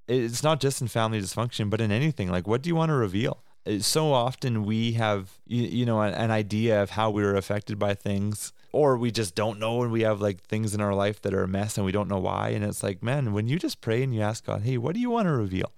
It's 0.06 0.42
not 0.42 0.60
just 0.60 0.80
in 0.80 0.88
family 0.88 1.20
dysfunction 1.20 1.68
but 1.70 1.80
in 1.80 1.90
anything. 1.90 2.30
Like 2.30 2.46
what 2.46 2.62
do 2.62 2.68
you 2.68 2.76
want 2.76 2.90
to 2.90 2.94
reveal 2.94 3.42
so 3.80 4.12
often 4.12 4.64
we 4.64 4.92
have 4.92 5.38
you, 5.46 5.86
know 5.86 6.00
an, 6.00 6.30
idea 6.30 6.82
of 6.82 6.90
how 6.90 7.10
we 7.10 7.22
were 7.22 7.36
affected 7.36 7.78
by 7.78 7.94
things 7.94 8.52
or 8.72 8.96
we 8.96 9.10
just 9.10 9.34
don't 9.34 9.58
know 9.58 9.82
and 9.82 9.92
we 9.92 10.02
have 10.02 10.20
like 10.20 10.42
things 10.42 10.74
in 10.74 10.80
our 10.80 10.94
life 10.94 11.22
that 11.22 11.32
are 11.32 11.44
a 11.44 11.48
mess 11.48 11.76
and 11.76 11.86
we 11.86 11.92
don't 11.92 12.08
know 12.08 12.18
why 12.18 12.50
and 12.50 12.64
it's 12.64 12.82
like 12.82 13.02
man 13.02 13.32
when 13.32 13.48
you 13.48 13.58
just 13.58 13.80
pray 13.80 14.02
and 14.02 14.14
you 14.14 14.20
ask 14.20 14.44
god 14.46 14.62
hey 14.62 14.76
what 14.76 14.94
do 14.94 15.00
you 15.00 15.10
want 15.10 15.26
to 15.26 15.32
reveal? 15.32 15.72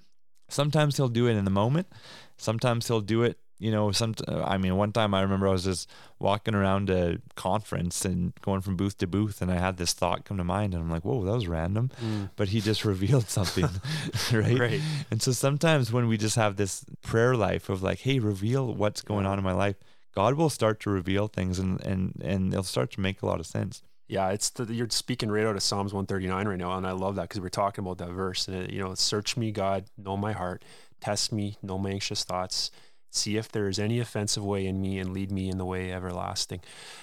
Sometimes 0.49 0.97
he'll 0.97 1.09
do 1.09 1.27
it 1.27 1.35
in 1.35 1.45
the 1.45 1.51
moment. 1.51 1.89
Sometimes 2.37 2.87
he'll 2.87 3.01
do 3.01 3.23
it 3.23 3.39
you 3.59 3.71
know, 3.71 3.91
some. 3.91 4.15
I 4.29 4.59
mean, 4.59 4.77
one 4.77 4.93
time 4.93 5.15
I 5.15 5.23
remember 5.23 5.49
I 5.49 5.53
was 5.53 5.65
just 5.65 5.89
walking 6.19 6.55
around 6.55 6.91
a 6.91 7.19
conference 7.37 8.05
and 8.05 8.35
going 8.43 8.61
from 8.61 8.77
booth 8.77 8.99
to 8.99 9.07
booth, 9.07 9.41
and 9.41 9.51
I 9.51 9.57
had 9.57 9.79
this 9.79 9.93
thought 9.95 10.25
come 10.25 10.37
to 10.37 10.45
mind, 10.45 10.75
and 10.75 10.83
I'm 10.83 10.91
like, 10.91 11.05
"Whoa, 11.05 11.25
that 11.25 11.33
was 11.33 11.49
random," 11.49 11.91
mm. 12.03 12.31
but 12.37 12.49
he 12.49 12.61
just 12.61 12.85
revealed 12.85 13.29
something, 13.29 13.69
right? 14.33 14.59
right? 14.59 14.81
And 15.11 15.23
so 15.23 15.33
sometimes 15.33 15.91
when 15.91 16.07
we 16.07 16.19
just 16.19 16.37
have 16.37 16.57
this 16.57 16.85
prayer 17.03 17.35
life 17.35 17.69
of 17.69 17.83
like, 17.83 18.01
"Hey, 18.01 18.19
reveal 18.19 18.75
what's 18.75 19.01
going 19.01 19.25
on 19.25 19.39
in 19.39 19.45
my 19.45 19.53
life," 19.53 19.77
God 20.15 20.35
will 20.35 20.51
start 20.51 20.79
to 20.81 20.91
reveal 20.91 21.27
things, 21.27 21.59
and 21.59 21.81
and 21.81 22.21
and 22.23 22.53
it'll 22.53 22.63
start 22.63 22.91
to 22.93 23.01
make 23.01 23.23
a 23.23 23.27
lot 23.27 23.41
of 23.41 23.47
sense. 23.47 23.83
Yeah, 24.09 24.29
it's 24.31 24.51
the, 24.51 24.73
you're 24.73 24.89
speaking 24.91 25.33
right 25.33 25.45
out 25.45 25.57
of 25.57 25.63
Psalms 25.63 25.93
139 25.93 26.47
right 26.47 26.59
now, 26.59 26.77
and 26.77 26.87
I 26.87 26.93
love 26.93 27.17
that 27.17 27.23
because 27.23 27.41
we're 27.41 27.49
talking 27.49 27.85
about 27.85 27.99
that 27.99 28.11
verse, 28.11 28.47
and 28.47 28.57
it, 28.57 28.71
you 28.71 28.79
know, 28.79 28.95
search 28.95 29.37
me, 29.37 29.51
God, 29.51 29.87
know 29.99 30.17
my 30.17 30.33
heart, 30.33 30.63
test 31.01 31.33
me, 31.33 31.57
know 31.61 31.77
my 31.77 31.91
anxious 31.91 32.23
thoughts 32.23 32.71
see 33.17 33.37
if 33.37 33.51
there 33.51 33.69
is 33.69 33.79
any 33.79 33.99
offensive 33.99 34.45
way 34.45 34.67
in 34.67 34.81
me 34.81 34.99
and 34.99 35.13
lead 35.13 35.31
me 35.33 35.49
in 35.49 35.59
the 35.59 35.65
way 35.65 35.93
everlasting. 35.93 36.61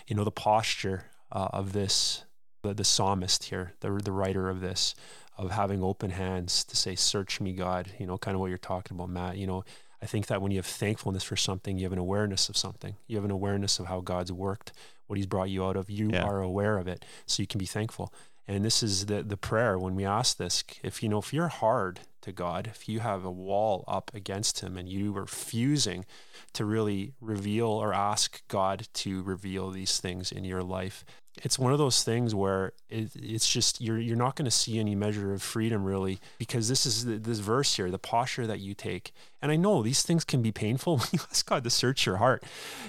You 0.07 0.15
know, 0.15 0.23
the 0.23 0.31
posture 0.31 1.05
uh, 1.31 1.49
of 1.51 1.73
this, 1.73 2.23
the, 2.61 2.73
the 2.73 2.83
psalmist 2.83 3.45
here, 3.45 3.73
the, 3.81 3.89
the 4.03 4.11
writer 4.11 4.49
of 4.49 4.61
this, 4.61 4.95
of 5.37 5.51
having 5.51 5.83
open 5.83 6.11
hands 6.11 6.63
to 6.65 6.75
say, 6.75 6.95
Search 6.95 7.41
me, 7.41 7.53
God, 7.53 7.91
you 7.99 8.05
know, 8.05 8.17
kind 8.17 8.35
of 8.35 8.41
what 8.41 8.49
you're 8.49 8.57
talking 8.57 8.95
about, 8.95 9.09
Matt. 9.09 9.37
You 9.37 9.47
know, 9.47 9.63
I 10.01 10.05
think 10.05 10.27
that 10.27 10.41
when 10.41 10.51
you 10.51 10.57
have 10.57 10.65
thankfulness 10.65 11.23
for 11.23 11.35
something, 11.35 11.77
you 11.77 11.85
have 11.85 11.93
an 11.93 11.99
awareness 11.99 12.49
of 12.49 12.57
something. 12.57 12.95
You 13.07 13.15
have 13.17 13.25
an 13.25 13.31
awareness 13.31 13.79
of 13.79 13.87
how 13.87 14.01
God's 14.01 14.31
worked, 14.31 14.73
what 15.07 15.17
He's 15.17 15.25
brought 15.25 15.49
you 15.49 15.65
out 15.65 15.75
of. 15.75 15.89
You 15.89 16.11
yeah. 16.11 16.23
are 16.23 16.41
aware 16.41 16.77
of 16.77 16.87
it, 16.87 17.05
so 17.25 17.41
you 17.41 17.47
can 17.47 17.57
be 17.57 17.65
thankful. 17.65 18.13
And 18.47 18.65
this 18.65 18.83
is 18.83 19.05
the 19.05 19.23
the 19.23 19.37
prayer 19.37 19.77
when 19.77 19.95
we 19.95 20.05
ask 20.05 20.37
this. 20.37 20.63
If 20.83 21.01
you 21.01 21.09
know, 21.09 21.19
if 21.19 21.33
you're 21.33 21.47
hard 21.47 22.01
to 22.21 22.31
God, 22.31 22.67
if 22.67 22.89
you 22.89 22.99
have 22.99 23.23
a 23.23 23.31
wall 23.31 23.83
up 23.87 24.11
against 24.13 24.59
Him 24.59 24.77
and 24.77 24.89
you 24.89 25.15
are 25.15 25.21
refusing 25.21 26.05
to 26.53 26.65
really 26.65 27.13
reveal 27.21 27.67
or 27.67 27.93
ask 27.93 28.45
God 28.47 28.87
to 28.95 29.23
reveal 29.23 29.69
these 29.69 29.99
things 29.99 30.31
in 30.31 30.43
your 30.43 30.63
life, 30.63 31.05
it's 31.41 31.57
one 31.57 31.71
of 31.71 31.79
those 31.79 32.03
things 32.03 32.35
where 32.35 32.73
it, 32.89 33.11
it's 33.15 33.47
just 33.47 33.81
you're 33.81 33.97
you're 33.97 34.15
not 34.15 34.35
going 34.35 34.45
to 34.45 34.51
see 34.51 34.77
any 34.77 34.93
measure 34.93 35.33
of 35.33 35.41
freedom 35.41 35.83
really 35.83 36.19
because 36.37 36.67
this 36.67 36.85
is 36.85 37.05
the, 37.05 37.17
this 37.17 37.39
verse 37.39 37.75
here, 37.75 37.89
the 37.89 37.97
posture 37.97 38.45
that 38.45 38.59
you 38.59 38.73
take. 38.73 39.13
And 39.41 39.51
I 39.51 39.55
know 39.55 39.81
these 39.81 40.03
things 40.03 40.25
can 40.25 40.41
be 40.41 40.51
painful 40.51 40.97
when 40.97 41.07
you 41.13 41.19
ask 41.29 41.47
God 41.47 41.63
to 41.63 41.69
search 41.69 42.05
your 42.05 42.17
heart 42.17 42.43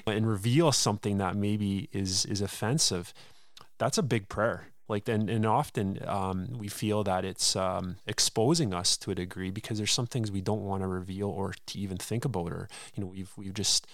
and 0.07 0.29
reveal 0.29 0.73
something 0.73 1.19
that 1.19 1.37
maybe 1.37 1.89
is 1.93 2.25
is 2.27 2.41
offensive. 2.41 3.15
That's 3.79 3.99
a 3.99 4.03
big 4.03 4.29
prayer 4.29 4.69
like 4.89 5.09
and, 5.09 5.31
and 5.31 5.47
often 5.47 5.99
um, 6.07 6.49
we 6.59 6.69
feel 6.69 7.05
that 7.05 7.25
it's 7.25 7.57
um, 7.57 7.97
exposing 8.07 8.75
us 8.75 8.97
to 8.99 9.11
a 9.11 9.15
degree 9.15 9.51
because 9.51 9.79
there's 9.79 9.93
some 9.93 10.07
things 10.07 10.31
we 10.31 10.41
don't 10.41 10.63
want 10.63 10.83
to 10.83 10.89
reveal 10.89 11.29
or 11.29 11.55
to 11.67 11.79
even 11.79 11.97
think 11.97 12.25
about 12.25 12.53
or 12.53 12.69
you 12.95 13.03
know 13.03 13.09
we've 13.09 13.33
we've 13.37 13.55
just 13.55 13.87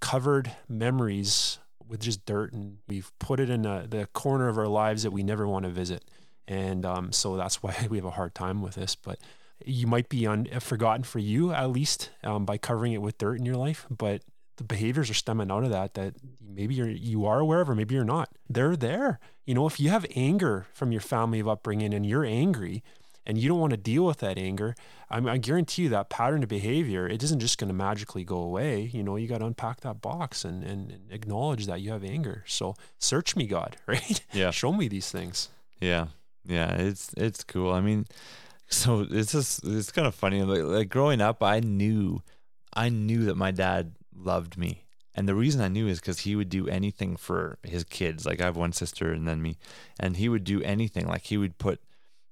covered 0.00 0.52
memories 0.68 1.58
with 1.88 2.00
just 2.00 2.24
dirt 2.26 2.52
and 2.52 2.78
we've 2.88 3.10
put 3.18 3.40
it 3.40 3.50
in 3.50 3.64
a, 3.64 3.86
the 3.88 4.06
corner 4.12 4.48
of 4.48 4.58
our 4.58 4.68
lives 4.68 5.02
that 5.02 5.10
we 5.10 5.22
never 5.22 5.46
want 5.46 5.64
to 5.64 5.70
visit. 5.70 6.04
And 6.48 6.84
um, 6.84 7.12
so 7.12 7.36
that's 7.36 7.62
why 7.62 7.86
we 7.90 7.96
have 7.98 8.04
a 8.04 8.10
hard 8.10 8.34
time 8.34 8.62
with 8.62 8.74
this 8.74 8.94
but 8.94 9.18
you 9.64 9.86
might 9.86 10.08
be 10.08 10.26
un- 10.26 10.48
forgotten 10.60 11.04
for 11.04 11.20
you 11.20 11.52
at 11.52 11.70
least 11.70 12.10
um, 12.22 12.44
by 12.44 12.58
covering 12.58 12.92
it 12.92 13.00
with 13.00 13.16
dirt 13.18 13.38
in 13.38 13.46
your 13.46 13.56
life 13.56 13.86
but 13.88 14.20
the 14.56 14.64
behaviors 14.64 15.10
are 15.10 15.14
stemming 15.14 15.50
out 15.50 15.64
of 15.64 15.70
that 15.70 15.94
that 15.94 16.14
maybe 16.40 16.74
you're 16.74 16.88
you 16.88 17.26
are 17.26 17.40
aware 17.40 17.60
of 17.60 17.70
or 17.70 17.74
maybe 17.74 17.94
you're 17.94 18.04
not. 18.04 18.30
They're 18.48 18.76
there. 18.76 19.18
You 19.44 19.54
know 19.54 19.66
if 19.66 19.80
you 19.80 19.90
have 19.90 20.06
anger 20.14 20.66
from 20.72 20.92
your 20.92 21.00
family 21.00 21.40
of 21.40 21.48
upbringing 21.48 21.92
and 21.92 22.06
you're 22.06 22.24
angry 22.24 22.82
and 23.26 23.38
you 23.38 23.48
don't 23.48 23.58
want 23.58 23.72
to 23.72 23.78
deal 23.78 24.04
with 24.04 24.18
that 24.18 24.36
anger 24.38 24.74
I, 25.10 25.20
mean, 25.20 25.28
I 25.28 25.38
guarantee 25.38 25.84
you 25.84 25.88
that 25.90 26.10
pattern 26.10 26.42
of 26.42 26.48
behavior 26.48 27.08
it 27.08 27.22
isn't 27.22 27.40
just 27.40 27.58
going 27.58 27.68
to 27.68 27.74
magically 27.74 28.24
go 28.24 28.38
away. 28.38 28.90
You 28.92 29.02
know 29.02 29.16
you 29.16 29.28
got 29.28 29.38
to 29.38 29.46
unpack 29.46 29.80
that 29.80 30.00
box 30.00 30.44
and, 30.44 30.62
and, 30.62 30.90
and 30.90 31.12
acknowledge 31.12 31.66
that 31.66 31.80
you 31.80 31.90
have 31.90 32.04
anger. 32.04 32.44
So 32.46 32.74
search 32.98 33.36
me 33.36 33.46
god 33.46 33.76
right? 33.86 34.20
Yeah. 34.32 34.50
Show 34.50 34.72
me 34.72 34.88
these 34.88 35.10
things. 35.10 35.48
Yeah. 35.80 36.06
Yeah 36.44 36.74
it's 36.74 37.10
it's 37.16 37.42
cool. 37.44 37.72
I 37.72 37.80
mean 37.80 38.06
so 38.68 39.06
it's 39.10 39.32
just 39.32 39.64
it's 39.64 39.92
kind 39.92 40.06
of 40.06 40.14
funny. 40.14 40.42
Like, 40.42 40.62
like 40.62 40.88
growing 40.88 41.20
up 41.20 41.42
i 41.42 41.60
knew 41.60 42.22
i 42.72 42.88
knew 42.88 43.26
that 43.26 43.36
my 43.36 43.50
dad 43.50 43.92
loved 44.16 44.56
me. 44.56 44.84
And 45.14 45.28
the 45.28 45.34
reason 45.34 45.60
I 45.60 45.68
knew 45.68 45.86
is 45.86 46.00
because 46.00 46.20
he 46.20 46.34
would 46.34 46.48
do 46.48 46.68
anything 46.68 47.16
for 47.16 47.58
his 47.62 47.84
kids. 47.84 48.26
Like 48.26 48.40
I 48.40 48.46
have 48.46 48.56
one 48.56 48.72
sister 48.72 49.12
and 49.12 49.28
then 49.28 49.40
me, 49.40 49.58
and 49.98 50.16
he 50.16 50.28
would 50.28 50.44
do 50.44 50.60
anything. 50.62 51.06
Like 51.06 51.22
he 51.22 51.36
would 51.36 51.58
put 51.58 51.80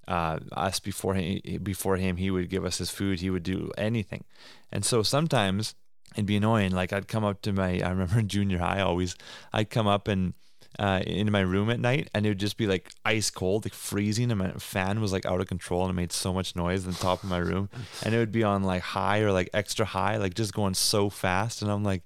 uh, 0.09 0.40
us 0.53 0.81
before 0.81 1.14
him. 1.14 1.40
Before 1.62 1.97
him, 1.97 2.16
he 2.16 2.31
would 2.31 2.51
give 2.51 2.64
us 2.64 2.79
his 2.79 2.90
food. 2.90 3.21
He 3.21 3.31
would 3.31 3.45
do 3.45 3.71
anything. 3.79 4.25
And 4.73 4.85
so 4.85 5.03
sometimes 5.03 5.77
it'd 6.14 6.27
be 6.27 6.37
annoying. 6.37 6.73
Like 6.73 6.92
I'd 6.92 7.09
come 7.09 7.25
up 7.25 7.40
to 7.42 7.53
my. 7.53 7.81
I 7.81 7.90
remember 7.90 8.18
in 8.18 8.29
junior 8.29 8.59
high, 8.59 8.81
always 8.81 9.14
I'd 9.53 9.71
come 9.71 9.87
up 9.87 10.09
and 10.09 10.35
uh, 10.78 11.02
into 11.06 11.32
my 11.32 11.40
room 11.40 11.70
at 11.70 11.80
night, 11.80 12.08
and 12.14 12.24
it 12.24 12.30
would 12.30 12.38
just 12.38 12.56
be 12.56 12.66
like 12.66 12.90
ice 13.04 13.30
cold, 13.30 13.64
like 13.64 13.74
freezing, 13.74 14.30
and 14.30 14.38
my 14.38 14.52
fan 14.52 15.00
was 15.00 15.12
like 15.12 15.26
out 15.26 15.40
of 15.40 15.46
control, 15.46 15.82
and 15.82 15.90
it 15.90 15.94
made 15.94 16.12
so 16.12 16.32
much 16.32 16.56
noise 16.56 16.85
in 16.85 16.92
the 16.92 16.98
top 16.98 17.22
of 17.22 17.28
my 17.28 17.38
room, 17.38 17.68
and 18.02 18.14
it 18.14 18.18
would 18.18 18.32
be 18.32 18.42
on 18.42 18.62
like 18.62 18.82
high 18.82 19.20
or 19.20 19.32
like 19.32 19.50
extra 19.52 19.85
high, 19.85 20.16
like 20.16 20.35
just 20.35 20.54
going 20.54 20.74
so 20.74 21.11
fast, 21.11 21.62
and 21.62 21.70
I'm 21.70 21.85
like, 21.85 22.02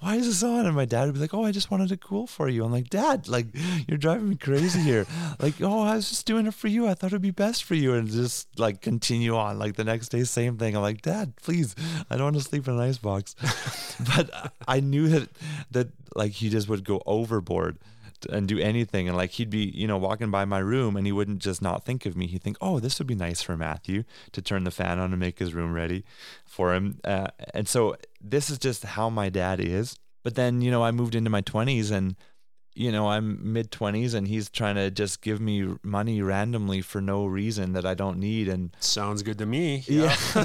why 0.00 0.14
is 0.14 0.26
this 0.26 0.42
on? 0.42 0.66
And 0.66 0.76
my 0.76 0.84
dad 0.84 1.06
would 1.06 1.14
be 1.14 1.20
like, 1.20 1.34
oh, 1.34 1.44
I 1.44 1.50
just 1.50 1.70
wanted 1.70 1.90
it 1.90 2.00
cool 2.00 2.26
for 2.26 2.48
you. 2.48 2.64
I'm 2.64 2.70
like, 2.70 2.88
Dad, 2.88 3.26
like 3.26 3.46
you're 3.86 3.98
driving 3.98 4.28
me 4.28 4.36
crazy 4.36 4.80
here. 4.80 5.06
like, 5.40 5.60
oh, 5.60 5.82
I 5.82 5.96
was 5.96 6.08
just 6.08 6.26
doing 6.26 6.46
it 6.46 6.54
for 6.54 6.68
you. 6.68 6.86
I 6.86 6.94
thought 6.94 7.08
it'd 7.08 7.22
be 7.22 7.30
best 7.30 7.64
for 7.64 7.74
you, 7.74 7.94
and 7.94 8.08
just 8.08 8.58
like 8.58 8.80
continue 8.80 9.36
on. 9.36 9.58
Like 9.58 9.74
the 9.74 9.84
next 9.84 10.08
day, 10.10 10.22
same 10.24 10.56
thing. 10.56 10.76
I'm 10.76 10.82
like, 10.82 11.02
Dad, 11.02 11.34
please, 11.36 11.74
I 12.10 12.16
don't 12.16 12.24
want 12.24 12.36
to 12.36 12.42
sleep 12.42 12.68
in 12.68 12.74
an 12.74 12.80
ice 12.80 12.98
box. 12.98 13.34
but 14.14 14.52
I 14.66 14.80
knew 14.80 15.08
that 15.08 15.28
that 15.72 15.88
like 16.14 16.32
he 16.32 16.48
just 16.48 16.68
would 16.68 16.84
go 16.84 17.02
overboard 17.04 17.78
and 18.30 18.48
do 18.48 18.58
anything. 18.58 19.08
And 19.08 19.16
like 19.16 19.32
he'd 19.32 19.50
be, 19.50 19.72
you 19.74 19.86
know, 19.86 19.98
walking 19.98 20.30
by 20.30 20.44
my 20.44 20.58
room 20.58 20.96
and 20.96 21.06
he 21.06 21.12
wouldn't 21.12 21.40
just 21.40 21.62
not 21.62 21.84
think 21.84 22.06
of 22.06 22.16
me. 22.16 22.26
He'd 22.26 22.42
think, 22.42 22.56
oh, 22.60 22.80
this 22.80 22.98
would 22.98 23.06
be 23.06 23.14
nice 23.14 23.42
for 23.42 23.56
Matthew 23.56 24.04
to 24.32 24.42
turn 24.42 24.64
the 24.64 24.70
fan 24.70 24.98
on 24.98 25.12
and 25.12 25.20
make 25.20 25.38
his 25.38 25.54
room 25.54 25.72
ready 25.72 26.04
for 26.44 26.74
him. 26.74 27.00
Uh, 27.04 27.28
and 27.54 27.68
so 27.68 27.96
this 28.20 28.50
is 28.50 28.58
just 28.58 28.84
how 28.84 29.08
my 29.10 29.28
dad 29.28 29.60
is. 29.60 29.96
But 30.22 30.34
then, 30.34 30.60
you 30.60 30.70
know, 30.70 30.82
I 30.82 30.90
moved 30.90 31.14
into 31.14 31.30
my 31.30 31.42
20s 31.42 31.90
and 31.90 32.16
you 32.78 32.92
know, 32.92 33.08
I'm 33.08 33.52
mid 33.52 33.72
20s 33.72 34.14
and 34.14 34.28
he's 34.28 34.48
trying 34.48 34.76
to 34.76 34.88
just 34.90 35.20
give 35.20 35.40
me 35.40 35.74
money 35.82 36.22
randomly 36.22 36.80
for 36.80 37.00
no 37.00 37.26
reason 37.26 37.72
that 37.72 37.84
I 37.84 37.94
don't 37.94 38.18
need. 38.18 38.48
And 38.48 38.74
sounds 38.78 39.22
good 39.22 39.38
to 39.38 39.46
me. 39.46 39.84
Yeah. 39.88 40.14
yeah. 40.34 40.44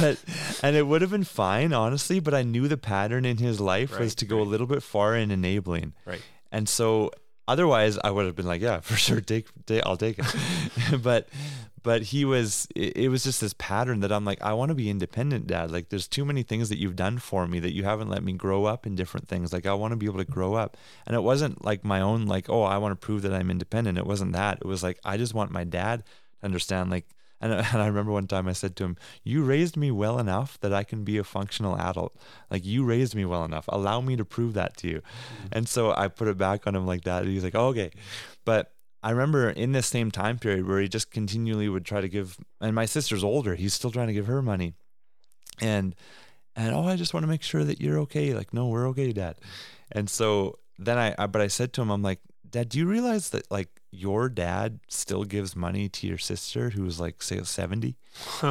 but, 0.00 0.22
and 0.62 0.76
it 0.76 0.86
would 0.86 1.00
have 1.02 1.10
been 1.10 1.24
fine, 1.24 1.72
honestly, 1.72 2.20
but 2.20 2.32
I 2.32 2.42
knew 2.42 2.68
the 2.68 2.76
pattern 2.76 3.24
in 3.24 3.38
his 3.38 3.60
life 3.60 3.92
right, 3.92 4.02
was 4.02 4.14
to 4.16 4.24
go 4.24 4.36
right. 4.36 4.46
a 4.46 4.48
little 4.48 4.68
bit 4.68 4.82
far 4.82 5.16
in 5.16 5.32
enabling. 5.32 5.94
Right. 6.04 6.22
And 6.52 6.68
so 6.68 7.10
Otherwise, 7.46 7.98
I 8.02 8.10
would 8.10 8.24
have 8.24 8.34
been 8.34 8.46
like, 8.46 8.62
yeah, 8.62 8.80
for 8.80 8.96
sure, 8.96 9.20
take, 9.20 9.48
take 9.66 9.84
I'll 9.84 9.98
take 9.98 10.18
it. 10.18 11.02
but 11.02 11.28
but 11.84 12.02
he 12.02 12.24
was 12.24 12.66
it, 12.74 12.96
it 12.96 13.08
was 13.10 13.22
just 13.22 13.40
this 13.40 13.54
pattern 13.56 14.00
that 14.00 14.10
I'm 14.10 14.24
like, 14.24 14.42
I 14.42 14.54
want 14.54 14.70
to 14.70 14.74
be 14.74 14.90
independent, 14.90 15.46
dad. 15.46 15.70
Like 15.70 15.90
there's 15.90 16.08
too 16.08 16.24
many 16.24 16.42
things 16.42 16.70
that 16.70 16.78
you've 16.78 16.96
done 16.96 17.18
for 17.18 17.46
me 17.46 17.60
that 17.60 17.74
you 17.74 17.84
haven't 17.84 18.08
let 18.08 18.24
me 18.24 18.32
grow 18.32 18.64
up 18.64 18.86
in 18.86 18.96
different 18.96 19.28
things. 19.28 19.52
Like 19.52 19.66
I 19.66 19.74
want 19.74 19.92
to 19.92 19.96
be 19.96 20.06
able 20.06 20.18
to 20.18 20.24
grow 20.24 20.54
up. 20.54 20.76
And 21.06 21.14
it 21.14 21.22
wasn't 21.22 21.64
like 21.64 21.84
my 21.84 22.00
own 22.00 22.26
like, 22.26 22.48
oh, 22.48 22.62
I 22.62 22.78
want 22.78 22.98
to 22.98 23.06
prove 23.06 23.22
that 23.22 23.34
I'm 23.34 23.50
independent. 23.50 23.98
It 23.98 24.06
wasn't 24.06 24.32
that. 24.32 24.58
It 24.62 24.66
was 24.66 24.82
like 24.82 24.98
I 25.04 25.16
just 25.18 25.34
want 25.34 25.52
my 25.52 25.62
dad 25.62 26.04
to 26.40 26.46
understand 26.46 26.90
like 26.90 27.06
and, 27.44 27.52
and 27.72 27.82
I 27.82 27.86
remember 27.86 28.12
one 28.12 28.26
time 28.26 28.48
I 28.48 28.54
said 28.54 28.74
to 28.76 28.84
him, 28.84 28.96
You 29.22 29.44
raised 29.44 29.76
me 29.76 29.90
well 29.90 30.18
enough 30.18 30.58
that 30.60 30.72
I 30.72 30.82
can 30.82 31.04
be 31.04 31.18
a 31.18 31.24
functional 31.24 31.76
adult. 31.76 32.16
Like, 32.50 32.64
you 32.64 32.84
raised 32.84 33.14
me 33.14 33.26
well 33.26 33.44
enough. 33.44 33.66
Allow 33.68 34.00
me 34.00 34.16
to 34.16 34.24
prove 34.24 34.54
that 34.54 34.76
to 34.78 34.88
you. 34.88 34.96
Mm-hmm. 34.96 35.46
And 35.52 35.68
so 35.68 35.92
I 35.92 36.08
put 36.08 36.28
it 36.28 36.38
back 36.38 36.66
on 36.66 36.74
him 36.74 36.86
like 36.86 37.04
that. 37.04 37.22
And 37.22 37.30
he's 37.30 37.44
like, 37.44 37.54
oh, 37.54 37.68
Okay. 37.68 37.90
But 38.44 38.73
I 39.04 39.10
remember 39.10 39.50
in 39.50 39.72
this 39.72 39.86
same 39.86 40.10
time 40.10 40.38
period 40.38 40.66
where 40.66 40.80
he 40.80 40.88
just 40.88 41.10
continually 41.10 41.68
would 41.68 41.84
try 41.84 42.00
to 42.00 42.08
give, 42.08 42.38
and 42.58 42.74
my 42.74 42.86
sister's 42.86 43.22
older, 43.22 43.54
he's 43.54 43.74
still 43.74 43.90
trying 43.90 44.06
to 44.06 44.14
give 44.14 44.26
her 44.26 44.40
money. 44.40 44.72
And, 45.60 45.94
and 46.56 46.74
oh, 46.74 46.84
I 46.84 46.96
just 46.96 47.12
want 47.12 47.24
to 47.24 47.28
make 47.28 47.42
sure 47.42 47.64
that 47.64 47.82
you're 47.82 47.98
okay. 48.00 48.32
Like, 48.32 48.54
no, 48.54 48.66
we're 48.66 48.88
okay, 48.88 49.12
dad. 49.12 49.36
And 49.92 50.08
so 50.08 50.58
then 50.78 50.96
I, 50.96 51.14
I, 51.18 51.26
but 51.26 51.42
I 51.42 51.48
said 51.48 51.74
to 51.74 51.82
him, 51.82 51.90
I'm 51.90 52.00
like, 52.00 52.20
dad, 52.48 52.70
do 52.70 52.78
you 52.78 52.86
realize 52.86 53.28
that 53.30 53.50
like 53.50 53.68
your 53.90 54.30
dad 54.30 54.80
still 54.88 55.24
gives 55.24 55.54
money 55.54 55.90
to 55.90 56.06
your 56.06 56.16
sister 56.16 56.70
who's 56.70 56.98
like, 56.98 57.22
say, 57.22 57.42
70? 57.42 57.96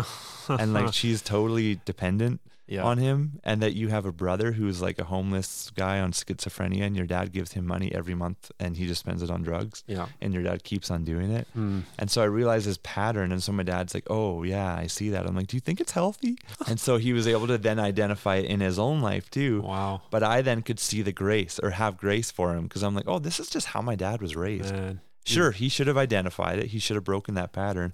and 0.49 0.73
like 0.73 0.93
she's 0.93 1.23
totally 1.23 1.79
dependent 1.83 2.41
yeah. 2.67 2.83
on 2.83 2.97
him 2.97 3.39
and 3.43 3.61
that 3.61 3.73
you 3.73 3.89
have 3.89 4.05
a 4.05 4.11
brother 4.11 4.53
who's 4.53 4.81
like 4.81 4.99
a 4.99 5.03
homeless 5.03 5.71
guy 5.75 5.99
on 5.99 6.11
schizophrenia 6.11 6.81
and 6.81 6.95
your 6.95 7.05
dad 7.05 7.31
gives 7.31 7.53
him 7.53 7.65
money 7.65 7.93
every 7.93 8.15
month 8.15 8.51
and 8.59 8.77
he 8.77 8.87
just 8.87 9.01
spends 9.01 9.21
it 9.21 9.29
on 9.29 9.43
drugs 9.43 9.83
yeah 9.87 10.07
and 10.21 10.33
your 10.33 10.43
dad 10.43 10.63
keeps 10.63 10.89
on 10.89 11.03
doing 11.03 11.31
it 11.31 11.47
mm. 11.57 11.83
and 11.99 12.09
so 12.09 12.21
i 12.21 12.25
realized 12.25 12.65
this 12.65 12.79
pattern 12.83 13.31
and 13.31 13.43
so 13.43 13.51
my 13.51 13.63
dad's 13.63 13.93
like 13.93 14.07
oh 14.09 14.43
yeah 14.43 14.75
i 14.75 14.87
see 14.87 15.09
that 15.09 15.25
i'm 15.25 15.35
like 15.35 15.47
do 15.47 15.57
you 15.57 15.61
think 15.61 15.81
it's 15.81 15.91
healthy 15.91 16.37
and 16.67 16.79
so 16.79 16.97
he 16.97 17.13
was 17.13 17.27
able 17.27 17.47
to 17.47 17.57
then 17.57 17.79
identify 17.79 18.35
it 18.35 18.45
in 18.45 18.59
his 18.59 18.79
own 18.79 19.01
life 19.01 19.29
too 19.29 19.61
wow 19.61 20.01
but 20.09 20.23
i 20.23 20.41
then 20.41 20.61
could 20.61 20.79
see 20.79 21.01
the 21.01 21.13
grace 21.13 21.59
or 21.61 21.71
have 21.71 21.97
grace 21.97 22.31
for 22.31 22.55
him 22.55 22.63
because 22.63 22.83
i'm 22.83 22.95
like 22.95 23.07
oh 23.07 23.19
this 23.19 23.39
is 23.39 23.49
just 23.49 23.67
how 23.67 23.81
my 23.81 23.95
dad 23.95 24.21
was 24.21 24.35
raised 24.35 24.73
Man. 24.73 25.01
Sure, 25.25 25.51
he 25.51 25.69
should 25.69 25.87
have 25.87 25.97
identified 25.97 26.59
it. 26.59 26.67
He 26.67 26.79
should 26.79 26.95
have 26.95 27.03
broken 27.05 27.35
that 27.35 27.53
pattern 27.53 27.93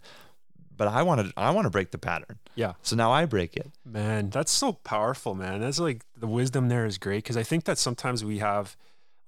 but 0.80 0.88
I 0.88 1.04
want 1.04 1.28
to 1.28 1.34
I 1.36 1.52
want 1.52 1.65
to 1.65 1.70
break 1.70 1.92
the 1.92 1.98
pattern. 1.98 2.39
Yeah. 2.56 2.74
So 2.82 2.96
now 2.96 3.12
I 3.12 3.26
break 3.26 3.58
it. 3.58 3.70
Man, 3.86 4.30
that's 4.30 4.52
so 4.52 4.72
powerful, 4.72 5.36
man. 5.36 5.60
That's 5.60 5.78
like 5.78 6.06
the 6.18 6.26
wisdom 6.26 6.70
there 6.70 6.86
is 6.86 6.98
great 6.98 7.18
because 7.18 7.36
I 7.36 7.44
think 7.44 7.65
that 7.65 7.78
sometimes 7.78 8.24
we 8.24 8.39
have 8.39 8.78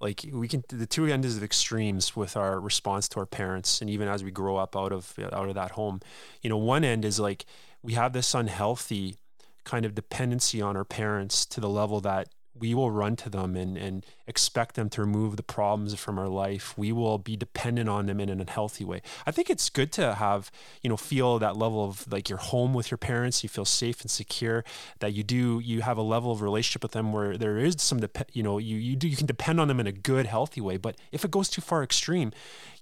like 0.00 0.24
we 0.32 0.48
can 0.48 0.64
the 0.70 0.86
two 0.86 1.04
ends 1.06 1.36
of 1.36 1.42
extremes 1.44 2.16
with 2.16 2.38
our 2.38 2.58
response 2.58 3.06
to 3.10 3.20
our 3.20 3.26
parents 3.26 3.82
and 3.82 3.90
even 3.90 4.08
as 4.08 4.24
we 4.24 4.30
grow 4.30 4.56
up 4.56 4.74
out 4.74 4.92
of 4.92 5.14
out 5.30 5.48
of 5.50 5.54
that 5.54 5.72
home. 5.72 6.00
You 6.40 6.48
know, 6.48 6.56
one 6.56 6.84
end 6.84 7.04
is 7.04 7.20
like 7.20 7.44
we 7.82 7.92
have 7.92 8.14
this 8.14 8.34
unhealthy 8.34 9.18
kind 9.64 9.84
of 9.84 9.94
dependency 9.94 10.62
on 10.62 10.74
our 10.74 10.86
parents 10.86 11.44
to 11.46 11.60
the 11.60 11.68
level 11.68 12.00
that 12.00 12.30
we 12.58 12.74
will 12.74 12.90
run 12.90 13.16
to 13.16 13.30
them 13.30 13.56
and, 13.56 13.76
and 13.76 14.04
expect 14.26 14.74
them 14.74 14.88
to 14.90 15.00
remove 15.00 15.36
the 15.36 15.42
problems 15.42 15.94
from 15.94 16.18
our 16.18 16.28
life. 16.28 16.76
We 16.76 16.92
will 16.92 17.18
be 17.18 17.36
dependent 17.36 17.88
on 17.88 18.06
them 18.06 18.20
in 18.20 18.28
an 18.28 18.40
unhealthy 18.40 18.84
way. 18.84 19.02
I 19.26 19.30
think 19.30 19.48
it's 19.48 19.70
good 19.70 19.90
to 19.92 20.14
have, 20.14 20.50
you 20.82 20.90
know, 20.90 20.96
feel 20.96 21.38
that 21.38 21.56
level 21.56 21.84
of 21.84 22.10
like 22.12 22.28
you're 22.28 22.38
home 22.38 22.74
with 22.74 22.90
your 22.90 22.98
parents, 22.98 23.42
you 23.42 23.48
feel 23.48 23.64
safe 23.64 24.02
and 24.02 24.10
secure, 24.10 24.64
that 25.00 25.12
you 25.14 25.22
do, 25.22 25.60
you 25.60 25.80
have 25.82 25.96
a 25.96 26.02
level 26.02 26.30
of 26.30 26.42
relationship 26.42 26.82
with 26.82 26.92
them 26.92 27.12
where 27.12 27.36
there 27.38 27.58
is 27.58 27.76
some, 27.78 28.00
dep- 28.00 28.30
you 28.32 28.42
know, 28.42 28.58
you, 28.58 28.76
you 28.76 28.96
do, 28.96 29.08
you 29.08 29.16
can 29.16 29.26
depend 29.26 29.58
on 29.58 29.68
them 29.68 29.80
in 29.80 29.86
a 29.86 29.92
good, 29.92 30.26
healthy 30.26 30.60
way. 30.60 30.76
But 30.76 30.96
if 31.10 31.24
it 31.24 31.30
goes 31.30 31.48
too 31.48 31.62
far 31.62 31.82
extreme, 31.82 32.32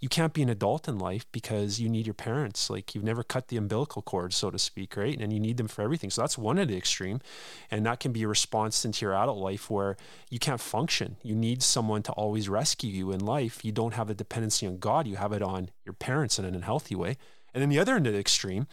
you 0.00 0.08
can't 0.08 0.32
be 0.32 0.42
an 0.42 0.48
adult 0.48 0.88
in 0.88 0.98
life 0.98 1.26
because 1.30 1.78
you 1.78 1.88
need 1.88 2.06
your 2.06 2.14
parents. 2.14 2.70
Like 2.70 2.94
you've 2.94 3.04
never 3.04 3.22
cut 3.22 3.48
the 3.48 3.58
umbilical 3.58 4.00
cord, 4.00 4.32
so 4.32 4.50
to 4.50 4.58
speak, 4.58 4.96
right? 4.96 5.18
And 5.18 5.32
you 5.32 5.38
need 5.38 5.58
them 5.58 5.68
for 5.68 5.82
everything. 5.82 6.10
So 6.10 6.22
that's 6.22 6.38
one 6.38 6.58
of 6.58 6.68
the 6.68 6.76
extreme. 6.76 7.20
And 7.70 7.84
that 7.84 8.00
can 8.00 8.10
be 8.10 8.22
a 8.22 8.28
response 8.28 8.84
into 8.84 9.04
your 9.04 9.14
adult 9.14 9.38
life 9.38 9.70
where 9.70 9.98
you 10.30 10.38
can't 10.38 10.60
function. 10.60 11.16
You 11.22 11.34
need 11.34 11.62
someone 11.62 12.02
to 12.04 12.12
always 12.12 12.48
rescue 12.48 12.90
you 12.90 13.12
in 13.12 13.20
life. 13.20 13.64
You 13.64 13.72
don't 13.72 13.94
have 13.94 14.08
the 14.08 14.14
dependency 14.14 14.66
on 14.66 14.78
God, 14.78 15.06
you 15.06 15.16
have 15.16 15.32
it 15.32 15.42
on 15.42 15.70
your 15.84 15.92
parents 15.92 16.38
in 16.38 16.46
an 16.46 16.54
unhealthy 16.54 16.94
way. 16.94 17.18
And 17.52 17.60
then 17.60 17.68
the 17.68 17.78
other 17.78 17.96
end 17.96 18.06
of 18.06 18.12
the 18.12 18.20
extreme 18.20 18.68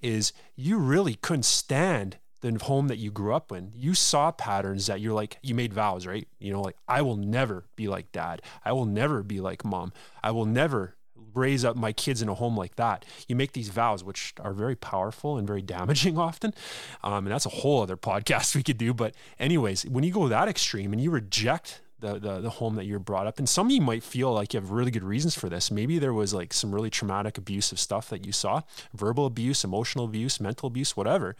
is 0.00 0.32
you 0.56 0.78
really 0.78 1.14
couldn't 1.14 1.44
stand 1.44 2.16
the 2.42 2.58
home 2.64 2.88
that 2.88 2.98
you 2.98 3.10
grew 3.10 3.34
up 3.34 3.50
in, 3.50 3.72
you 3.74 3.94
saw 3.94 4.30
patterns 4.30 4.86
that 4.86 5.00
you're 5.00 5.14
like, 5.14 5.38
you 5.42 5.54
made 5.54 5.72
vows, 5.72 6.06
right? 6.06 6.28
You 6.38 6.52
know, 6.52 6.60
like, 6.60 6.76
I 6.86 7.00
will 7.02 7.16
never 7.16 7.64
be 7.76 7.88
like 7.88 8.12
dad. 8.12 8.42
I 8.64 8.72
will 8.72 8.84
never 8.84 9.22
be 9.22 9.40
like 9.40 9.64
mom. 9.64 9.92
I 10.22 10.32
will 10.32 10.44
never 10.44 10.96
raise 11.34 11.64
up 11.64 11.76
my 11.76 11.92
kids 11.92 12.20
in 12.20 12.28
a 12.28 12.34
home 12.34 12.56
like 12.56 12.76
that. 12.76 13.04
You 13.28 13.36
make 13.36 13.52
these 13.52 13.68
vows, 13.68 14.04
which 14.04 14.34
are 14.40 14.52
very 14.52 14.76
powerful 14.76 15.38
and 15.38 15.46
very 15.46 15.62
damaging 15.62 16.18
often. 16.28 16.52
Um, 17.02 17.26
and 17.26 17.28
that's 17.28 17.46
a 17.46 17.50
whole 17.50 17.82
other 17.82 17.96
podcast 17.96 18.54
we 18.54 18.62
could 18.62 18.78
do. 18.78 18.92
But, 18.92 19.14
anyways, 19.38 19.86
when 19.86 20.04
you 20.04 20.12
go 20.12 20.28
that 20.28 20.48
extreme 20.48 20.92
and 20.92 21.00
you 21.00 21.10
reject 21.10 21.80
the, 22.02 22.18
the, 22.18 22.40
the 22.40 22.50
home 22.50 22.74
that 22.74 22.84
you're 22.84 22.98
brought 22.98 23.26
up 23.26 23.38
in. 23.38 23.46
Some 23.46 23.68
of 23.68 23.72
you 23.72 23.80
might 23.80 24.02
feel 24.02 24.32
like 24.32 24.52
you 24.52 24.60
have 24.60 24.70
really 24.70 24.90
good 24.90 25.04
reasons 25.04 25.34
for 25.34 25.48
this. 25.48 25.70
Maybe 25.70 25.98
there 25.98 26.12
was 26.12 26.34
like 26.34 26.52
some 26.52 26.74
really 26.74 26.90
traumatic 26.90 27.38
abusive 27.38 27.78
stuff 27.78 28.10
that 28.10 28.26
you 28.26 28.32
saw, 28.32 28.62
verbal 28.92 29.24
abuse, 29.24 29.64
emotional 29.64 30.04
abuse, 30.04 30.40
mental 30.40 30.66
abuse, 30.66 30.96
whatever. 30.96 31.36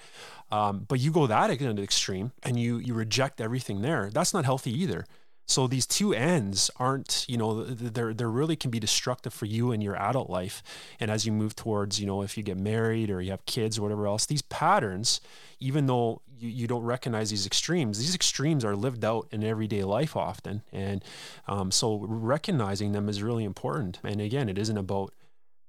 Um, 0.50 0.86
but 0.88 1.00
you 1.00 1.10
go 1.12 1.26
that 1.26 1.50
extreme 1.50 2.32
and 2.42 2.58
you 2.58 2.78
you 2.78 2.94
reject 2.94 3.40
everything 3.40 3.82
there. 3.82 4.10
That's 4.12 4.32
not 4.32 4.44
healthy 4.44 4.72
either. 4.72 5.04
So 5.46 5.66
these 5.66 5.86
two 5.86 6.14
ends 6.14 6.70
aren't, 6.76 7.26
you 7.28 7.36
know, 7.36 7.64
they're 7.64 8.14
they 8.14 8.24
really 8.24 8.56
can 8.56 8.70
be 8.70 8.80
destructive 8.80 9.34
for 9.34 9.46
you 9.46 9.72
in 9.72 9.80
your 9.80 9.96
adult 9.96 10.30
life. 10.30 10.62
And 11.00 11.10
as 11.10 11.26
you 11.26 11.32
move 11.32 11.54
towards, 11.54 12.00
you 12.00 12.06
know, 12.06 12.22
if 12.22 12.36
you 12.36 12.42
get 12.42 12.56
married 12.56 13.10
or 13.10 13.20
you 13.20 13.30
have 13.32 13.44
kids 13.46 13.78
or 13.78 13.82
whatever 13.82 14.06
else, 14.06 14.26
these 14.26 14.42
patterns, 14.42 15.20
even 15.60 15.86
though 15.86 16.22
you, 16.38 16.48
you 16.48 16.66
don't 16.66 16.84
recognize 16.84 17.30
these 17.30 17.46
extremes, 17.46 17.98
these 17.98 18.14
extremes 18.14 18.64
are 18.64 18.76
lived 18.76 19.04
out 19.04 19.28
in 19.30 19.44
everyday 19.44 19.84
life 19.84 20.16
often. 20.16 20.62
And 20.72 21.04
um, 21.46 21.70
so 21.70 21.98
recognizing 21.98 22.92
them 22.92 23.08
is 23.08 23.22
really 23.22 23.44
important. 23.44 23.98
And 24.02 24.20
again, 24.20 24.48
it 24.48 24.58
isn't 24.58 24.78
about 24.78 25.12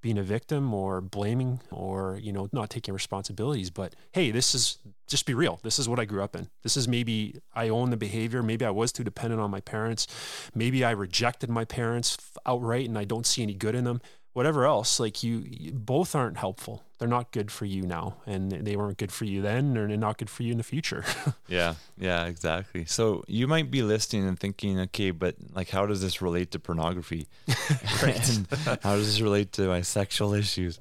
being 0.03 0.17
a 0.19 0.23
victim 0.23 0.73
or 0.73 1.01
blaming 1.01 1.61
or 1.71 2.19
you 2.21 2.31
know 2.31 2.49
not 2.51 2.69
taking 2.69 2.93
responsibilities 2.93 3.71
but 3.71 3.95
hey 4.11 4.29
this 4.29 4.53
is 4.53 4.77
just 5.07 5.25
be 5.25 5.33
real. 5.33 5.59
This 5.63 5.79
is 5.79 5.87
what 5.87 5.99
i 5.99 6.05
grew 6.05 6.23
up 6.23 6.35
in. 6.35 6.49
This 6.61 6.77
is 6.77 6.87
maybe 6.87 7.35
i 7.53 7.69
own 7.69 7.89
the 7.89 7.97
behavior. 7.97 8.43
Maybe 8.43 8.65
i 8.65 8.69
was 8.69 8.91
too 8.91 9.03
dependent 9.03 9.41
on 9.41 9.49
my 9.49 9.61
parents. 9.61 10.07
Maybe 10.53 10.83
i 10.83 10.91
rejected 10.91 11.49
my 11.49 11.65
parents 11.65 12.17
outright 12.45 12.87
and 12.87 12.97
i 12.97 13.05
don't 13.05 13.25
see 13.25 13.41
any 13.41 13.53
good 13.53 13.75
in 13.75 13.85
them 13.85 14.01
whatever 14.33 14.65
else, 14.65 14.99
like 14.99 15.23
you, 15.23 15.43
you, 15.47 15.71
both 15.71 16.15
aren't 16.15 16.37
helpful. 16.37 16.83
They're 16.97 17.07
not 17.07 17.31
good 17.31 17.51
for 17.51 17.65
you 17.65 17.83
now, 17.83 18.15
and 18.25 18.51
they 18.51 18.75
weren't 18.75 18.97
good 18.97 19.11
for 19.11 19.25
you 19.25 19.41
then, 19.41 19.77
and 19.77 19.89
they're 19.89 19.97
not 19.97 20.17
good 20.17 20.29
for 20.29 20.43
you 20.43 20.51
in 20.51 20.57
the 20.57 20.63
future. 20.63 21.03
yeah, 21.47 21.75
yeah, 21.97 22.25
exactly. 22.25 22.85
So 22.85 23.23
you 23.27 23.47
might 23.47 23.69
be 23.69 23.83
listening 23.83 24.27
and 24.27 24.39
thinking, 24.39 24.79
okay, 24.79 25.11
but 25.11 25.35
like, 25.53 25.69
how 25.69 25.85
does 25.85 26.01
this 26.01 26.21
relate 26.21 26.51
to 26.51 26.59
pornography? 26.59 27.27
how 27.47 28.95
does 28.95 29.05
this 29.05 29.21
relate 29.21 29.51
to 29.53 29.67
my 29.67 29.81
sexual 29.81 30.33
issues? 30.33 30.79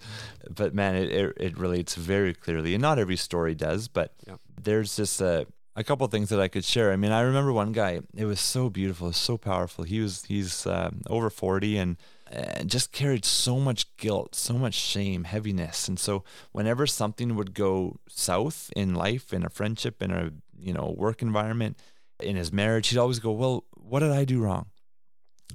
But 0.48 0.74
man, 0.74 0.96
it, 0.96 1.10
it, 1.10 1.36
it 1.38 1.58
relates 1.58 1.94
very 1.94 2.34
clearly, 2.34 2.74
and 2.74 2.82
not 2.82 2.98
every 2.98 3.16
story 3.16 3.54
does, 3.54 3.88
but 3.88 4.14
yeah. 4.26 4.36
there's 4.62 4.96
just 4.96 5.20
a 5.20 5.46
a 5.74 5.82
couple 5.82 6.06
things 6.06 6.28
that 6.28 6.38
I 6.38 6.48
could 6.48 6.64
share. 6.64 6.92
I 6.92 6.96
mean, 6.96 7.12
I 7.12 7.22
remember 7.22 7.50
one 7.50 7.72
guy. 7.72 8.00
It 8.14 8.26
was 8.26 8.40
so 8.40 8.68
beautiful, 8.68 9.10
so 9.12 9.38
powerful. 9.38 9.84
He 9.84 10.00
was 10.00 10.24
he's 10.24 10.66
um, 10.66 11.02
over 11.08 11.30
forty 11.30 11.78
and 11.78 11.96
and 12.32 12.70
just 12.70 12.92
carried 12.92 13.24
so 13.24 13.60
much 13.60 13.94
guilt, 13.96 14.34
so 14.34 14.54
much 14.54 14.74
shame, 14.74 15.24
heaviness. 15.24 15.86
And 15.86 15.98
so 15.98 16.24
whenever 16.52 16.86
something 16.86 17.36
would 17.36 17.54
go 17.54 18.00
south 18.08 18.70
in 18.74 18.94
life, 18.94 19.32
in 19.32 19.44
a 19.44 19.50
friendship, 19.50 20.02
in 20.02 20.10
a 20.10 20.30
you 20.58 20.72
know 20.72 20.94
work 20.96 21.22
environment, 21.22 21.78
in 22.20 22.36
his 22.36 22.52
marriage, 22.52 22.88
he'd 22.88 22.98
always 22.98 23.18
go, 23.18 23.32
"Well, 23.32 23.64
what 23.76 24.00
did 24.00 24.12
I 24.12 24.24
do 24.24 24.40
wrong? 24.40 24.66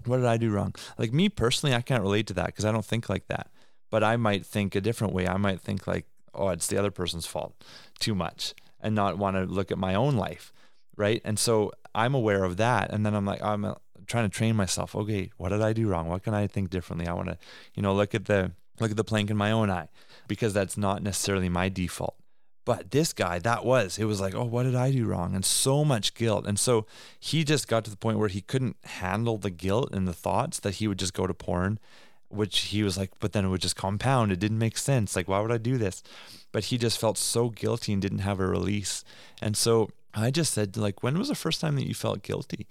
What 0.05 0.17
did 0.17 0.27
I 0.27 0.37
do 0.37 0.51
wrong?" 0.51 0.75
Like 0.97 1.11
me 1.11 1.29
personally, 1.29 1.75
I 1.75 1.81
can't 1.81 2.03
relate 2.03 2.27
to 2.27 2.33
that 2.35 2.47
because 2.47 2.65
I 2.65 2.71
don't 2.71 2.85
think 2.85 3.09
like 3.09 3.27
that. 3.27 3.49
But 3.89 4.03
I 4.03 4.17
might 4.17 4.45
think 4.45 4.75
a 4.75 4.81
different 4.81 5.13
way. 5.13 5.27
I 5.27 5.37
might 5.37 5.61
think 5.61 5.87
like, 5.87 6.05
"Oh, 6.33 6.49
it's 6.49 6.67
the 6.67 6.77
other 6.77 6.91
person's 6.91 7.25
fault 7.25 7.55
too 7.99 8.13
much," 8.13 8.53
and 8.79 8.93
not 8.93 9.17
want 9.17 9.35
to 9.37 9.45
look 9.45 9.71
at 9.71 9.77
my 9.79 9.95
own 9.95 10.15
life, 10.15 10.53
right? 10.95 11.21
And 11.25 11.39
so 11.39 11.71
I'm 11.97 12.13
aware 12.13 12.43
of 12.43 12.57
that, 12.57 12.91
and 12.91 13.03
then 13.03 13.15
I'm 13.15 13.25
like, 13.25 13.39
oh, 13.41 13.49
I'm 13.49 13.73
trying 14.07 14.29
to 14.29 14.35
train 14.35 14.55
myself. 14.55 14.95
Okay, 14.95 15.31
what 15.37 15.49
did 15.49 15.61
I 15.61 15.73
do 15.73 15.87
wrong? 15.87 16.07
What 16.07 16.23
can 16.23 16.33
I 16.33 16.47
think 16.47 16.69
differently? 16.69 17.07
I 17.07 17.13
want 17.13 17.27
to, 17.27 17.37
you 17.73 17.83
know, 17.83 17.93
look 17.93 18.15
at 18.15 18.25
the 18.25 18.51
look 18.79 18.91
at 18.91 18.97
the 18.97 19.03
plank 19.03 19.29
in 19.29 19.37
my 19.37 19.51
own 19.51 19.69
eye 19.69 19.89
because 20.27 20.53
that's 20.53 20.77
not 20.77 21.03
necessarily 21.03 21.49
my 21.49 21.69
default. 21.69 22.15
But 22.65 22.91
this 22.91 23.13
guy, 23.13 23.39
that 23.39 23.63
was, 23.63 23.97
it 23.97 24.03
was 24.03 24.19
like, 24.19 24.35
oh, 24.35 24.43
what 24.43 24.63
did 24.63 24.75
I 24.75 24.91
do 24.91 25.05
wrong? 25.05 25.33
And 25.35 25.45
so 25.45 25.85
much 25.85 26.13
guilt. 26.13 26.45
And 26.45 26.59
so 26.59 26.85
he 27.17 27.45
just 27.45 27.65
got 27.67 27.85
to 27.85 27.89
the 27.89 27.95
point 27.95 28.19
where 28.19 28.27
he 28.27 28.41
couldn't 28.41 28.75
handle 28.83 29.37
the 29.37 29.49
guilt 29.49 29.89
and 29.93 30.05
the 30.05 30.13
thoughts 30.13 30.59
that 30.59 30.75
he 30.75 30.87
would 30.87 30.99
just 30.99 31.13
go 31.13 31.25
to 31.25 31.33
porn, 31.33 31.79
which 32.27 32.59
he 32.59 32.83
was 32.83 32.97
like, 32.97 33.11
but 33.21 33.31
then 33.31 33.45
it 33.45 33.47
would 33.47 33.61
just 33.61 33.77
compound. 33.77 34.33
It 34.33 34.39
didn't 34.39 34.59
make 34.59 34.77
sense. 34.77 35.15
Like, 35.15 35.29
why 35.29 35.39
would 35.39 35.51
I 35.51 35.57
do 35.57 35.77
this? 35.77 36.03
But 36.51 36.65
he 36.65 36.77
just 36.77 36.99
felt 36.99 37.17
so 37.17 37.49
guilty 37.49 37.93
and 37.93 38.01
didn't 38.01 38.19
have 38.19 38.41
a 38.41 38.45
release. 38.45 39.05
And 39.41 39.55
so 39.55 39.89
I 40.13 40.29
just 40.29 40.51
said, 40.51 40.75
like, 40.75 41.01
when 41.01 41.17
was 41.17 41.29
the 41.29 41.35
first 41.35 41.61
time 41.61 41.77
that 41.77 41.87
you 41.87 41.93
felt 41.93 42.21
guilty? 42.21 42.67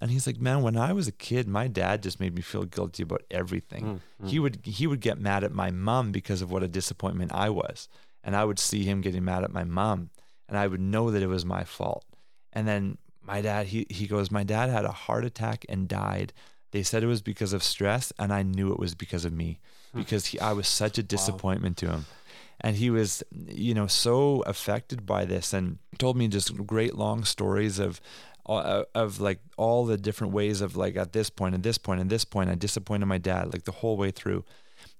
And 0.00 0.10
he's 0.10 0.26
like, 0.26 0.40
man, 0.40 0.62
when 0.62 0.76
I 0.76 0.92
was 0.92 1.06
a 1.08 1.12
kid, 1.12 1.46
my 1.48 1.68
dad 1.68 2.02
just 2.02 2.20
made 2.20 2.34
me 2.34 2.42
feel 2.42 2.64
guilty 2.64 3.02
about 3.04 3.22
everything. 3.30 4.00
Mm, 4.22 4.28
He 4.28 4.38
would 4.38 4.58
he 4.64 4.86
would 4.86 5.00
get 5.00 5.18
mad 5.18 5.44
at 5.44 5.52
my 5.52 5.70
mom 5.70 6.12
because 6.12 6.42
of 6.42 6.50
what 6.50 6.62
a 6.62 6.68
disappointment 6.68 7.32
I 7.32 7.48
was, 7.50 7.88
and 8.22 8.34
I 8.36 8.44
would 8.44 8.58
see 8.58 8.82
him 8.84 9.00
getting 9.00 9.24
mad 9.24 9.44
at 9.44 9.52
my 9.52 9.64
mom, 9.64 10.10
and 10.48 10.58
I 10.58 10.66
would 10.66 10.80
know 10.80 11.10
that 11.10 11.22
it 11.22 11.28
was 11.28 11.44
my 11.44 11.64
fault. 11.64 12.04
And 12.52 12.66
then 12.68 12.98
my 13.22 13.40
dad, 13.40 13.66
he 13.68 13.86
he 13.88 14.06
goes, 14.06 14.30
my 14.30 14.44
dad 14.44 14.68
had 14.68 14.84
a 14.84 14.92
heart 14.92 15.24
attack 15.24 15.64
and 15.68 15.88
died. 15.88 16.32
They 16.72 16.82
said 16.82 17.02
it 17.04 17.06
was 17.06 17.22
because 17.22 17.52
of 17.52 17.62
stress, 17.62 18.12
and 18.18 18.32
I 18.32 18.42
knew 18.42 18.72
it 18.72 18.80
was 18.80 18.94
because 18.96 19.24
of 19.24 19.32
me, 19.32 19.60
because 19.94 20.26
he, 20.26 20.40
I 20.40 20.52
was 20.52 20.66
such 20.68 20.98
a 20.98 21.02
disappointment 21.04 21.76
to 21.78 21.86
him 21.90 22.04
and 22.60 22.76
he 22.76 22.88
was 22.88 23.22
you 23.48 23.74
know 23.74 23.88
so 23.88 24.42
affected 24.46 25.04
by 25.04 25.24
this 25.24 25.52
and 25.52 25.78
told 25.98 26.16
me 26.16 26.28
just 26.28 26.66
great 26.66 26.94
long 26.94 27.24
stories 27.24 27.78
of 27.80 28.00
uh, 28.46 28.84
of 28.94 29.20
like 29.20 29.40
all 29.56 29.84
the 29.84 29.96
different 29.96 30.32
ways 30.32 30.60
of 30.60 30.76
like 30.76 30.96
at 30.96 31.12
this 31.12 31.30
point 31.30 31.54
and 31.54 31.64
this 31.64 31.78
point 31.78 32.00
and 32.00 32.10
this 32.10 32.24
point 32.24 32.50
I 32.50 32.54
disappointed 32.54 33.06
my 33.06 33.18
dad 33.18 33.52
like 33.52 33.64
the 33.64 33.72
whole 33.72 33.96
way 33.96 34.10
through. 34.10 34.44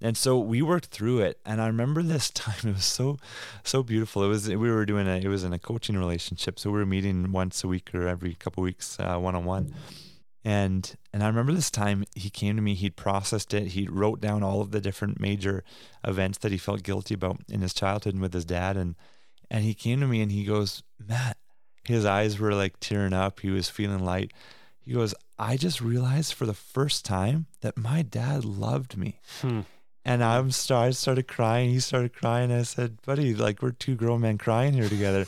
And 0.01 0.17
so 0.17 0.37
we 0.39 0.61
worked 0.61 0.87
through 0.87 1.19
it 1.19 1.39
and 1.45 1.61
I 1.61 1.67
remember 1.67 2.01
this 2.01 2.29
time 2.31 2.55
it 2.63 2.75
was 2.75 2.85
so 2.85 3.17
so 3.63 3.83
beautiful. 3.83 4.23
It 4.23 4.27
was 4.27 4.49
we 4.49 4.55
were 4.55 4.85
doing 4.85 5.07
a 5.07 5.17
it 5.17 5.27
was 5.27 5.43
in 5.43 5.53
a 5.53 5.59
coaching 5.59 5.97
relationship 5.97 6.59
so 6.59 6.71
we 6.71 6.79
were 6.79 6.85
meeting 6.85 7.31
once 7.31 7.63
a 7.63 7.67
week 7.67 7.93
or 7.93 8.07
every 8.07 8.33
couple 8.33 8.63
weeks 8.63 8.97
one 8.97 9.35
on 9.35 9.45
one 9.45 9.73
and 10.45 10.95
and 11.11 11.23
I 11.23 11.27
remember 11.27 11.53
this 11.53 11.71
time 11.71 12.05
he 12.13 12.29
came 12.29 12.55
to 12.55 12.61
me, 12.61 12.75
he'd 12.75 12.95
processed 12.95 13.53
it, 13.53 13.69
he 13.69 13.87
wrote 13.87 14.21
down 14.21 14.43
all 14.43 14.61
of 14.61 14.69
the 14.69 14.79
different 14.79 15.19
major 15.19 15.63
events 16.03 16.37
that 16.39 16.51
he 16.51 16.59
felt 16.59 16.83
guilty 16.83 17.15
about 17.15 17.39
in 17.49 17.61
his 17.61 17.73
childhood 17.73 18.13
and 18.13 18.21
with 18.21 18.33
his 18.33 18.45
dad 18.45 18.77
and 18.77 18.95
and 19.49 19.63
he 19.63 19.73
came 19.73 19.99
to 19.99 20.07
me 20.07 20.21
and 20.21 20.31
he 20.31 20.43
goes, 20.43 20.83
"Matt, 20.99 21.37
his 21.87 22.05
eyes 22.05 22.39
were 22.39 22.53
like 22.53 22.79
tearing 22.79 23.13
up, 23.13 23.39
he 23.39 23.49
was 23.49 23.69
feeling 23.69 24.03
light. 24.03 24.31
He 24.79 24.93
goes, 24.93 25.15
"I 25.39 25.57
just 25.57 25.81
realized 25.81 26.33
for 26.33 26.45
the 26.45 26.53
first 26.53 27.05
time 27.05 27.47
that 27.61 27.77
my 27.77 28.01
dad 28.01 28.45
loved 28.45 28.97
me." 28.97 29.19
Hmm. 29.41 29.61
And 30.07 30.23
I'm 30.23 30.51
st- 30.51 30.77
I 30.77 30.91
started 30.91 31.27
crying. 31.27 31.71
He 31.71 31.79
started 31.79 32.13
crying. 32.13 32.51
I 32.51 32.63
said, 32.63 33.01
"Buddy, 33.01 33.33
like 33.33 33.61
we're 33.61 33.71
two 33.71 33.95
grown 33.95 34.21
men 34.21 34.37
crying 34.37 34.73
here 34.73 34.89
together." 34.89 35.25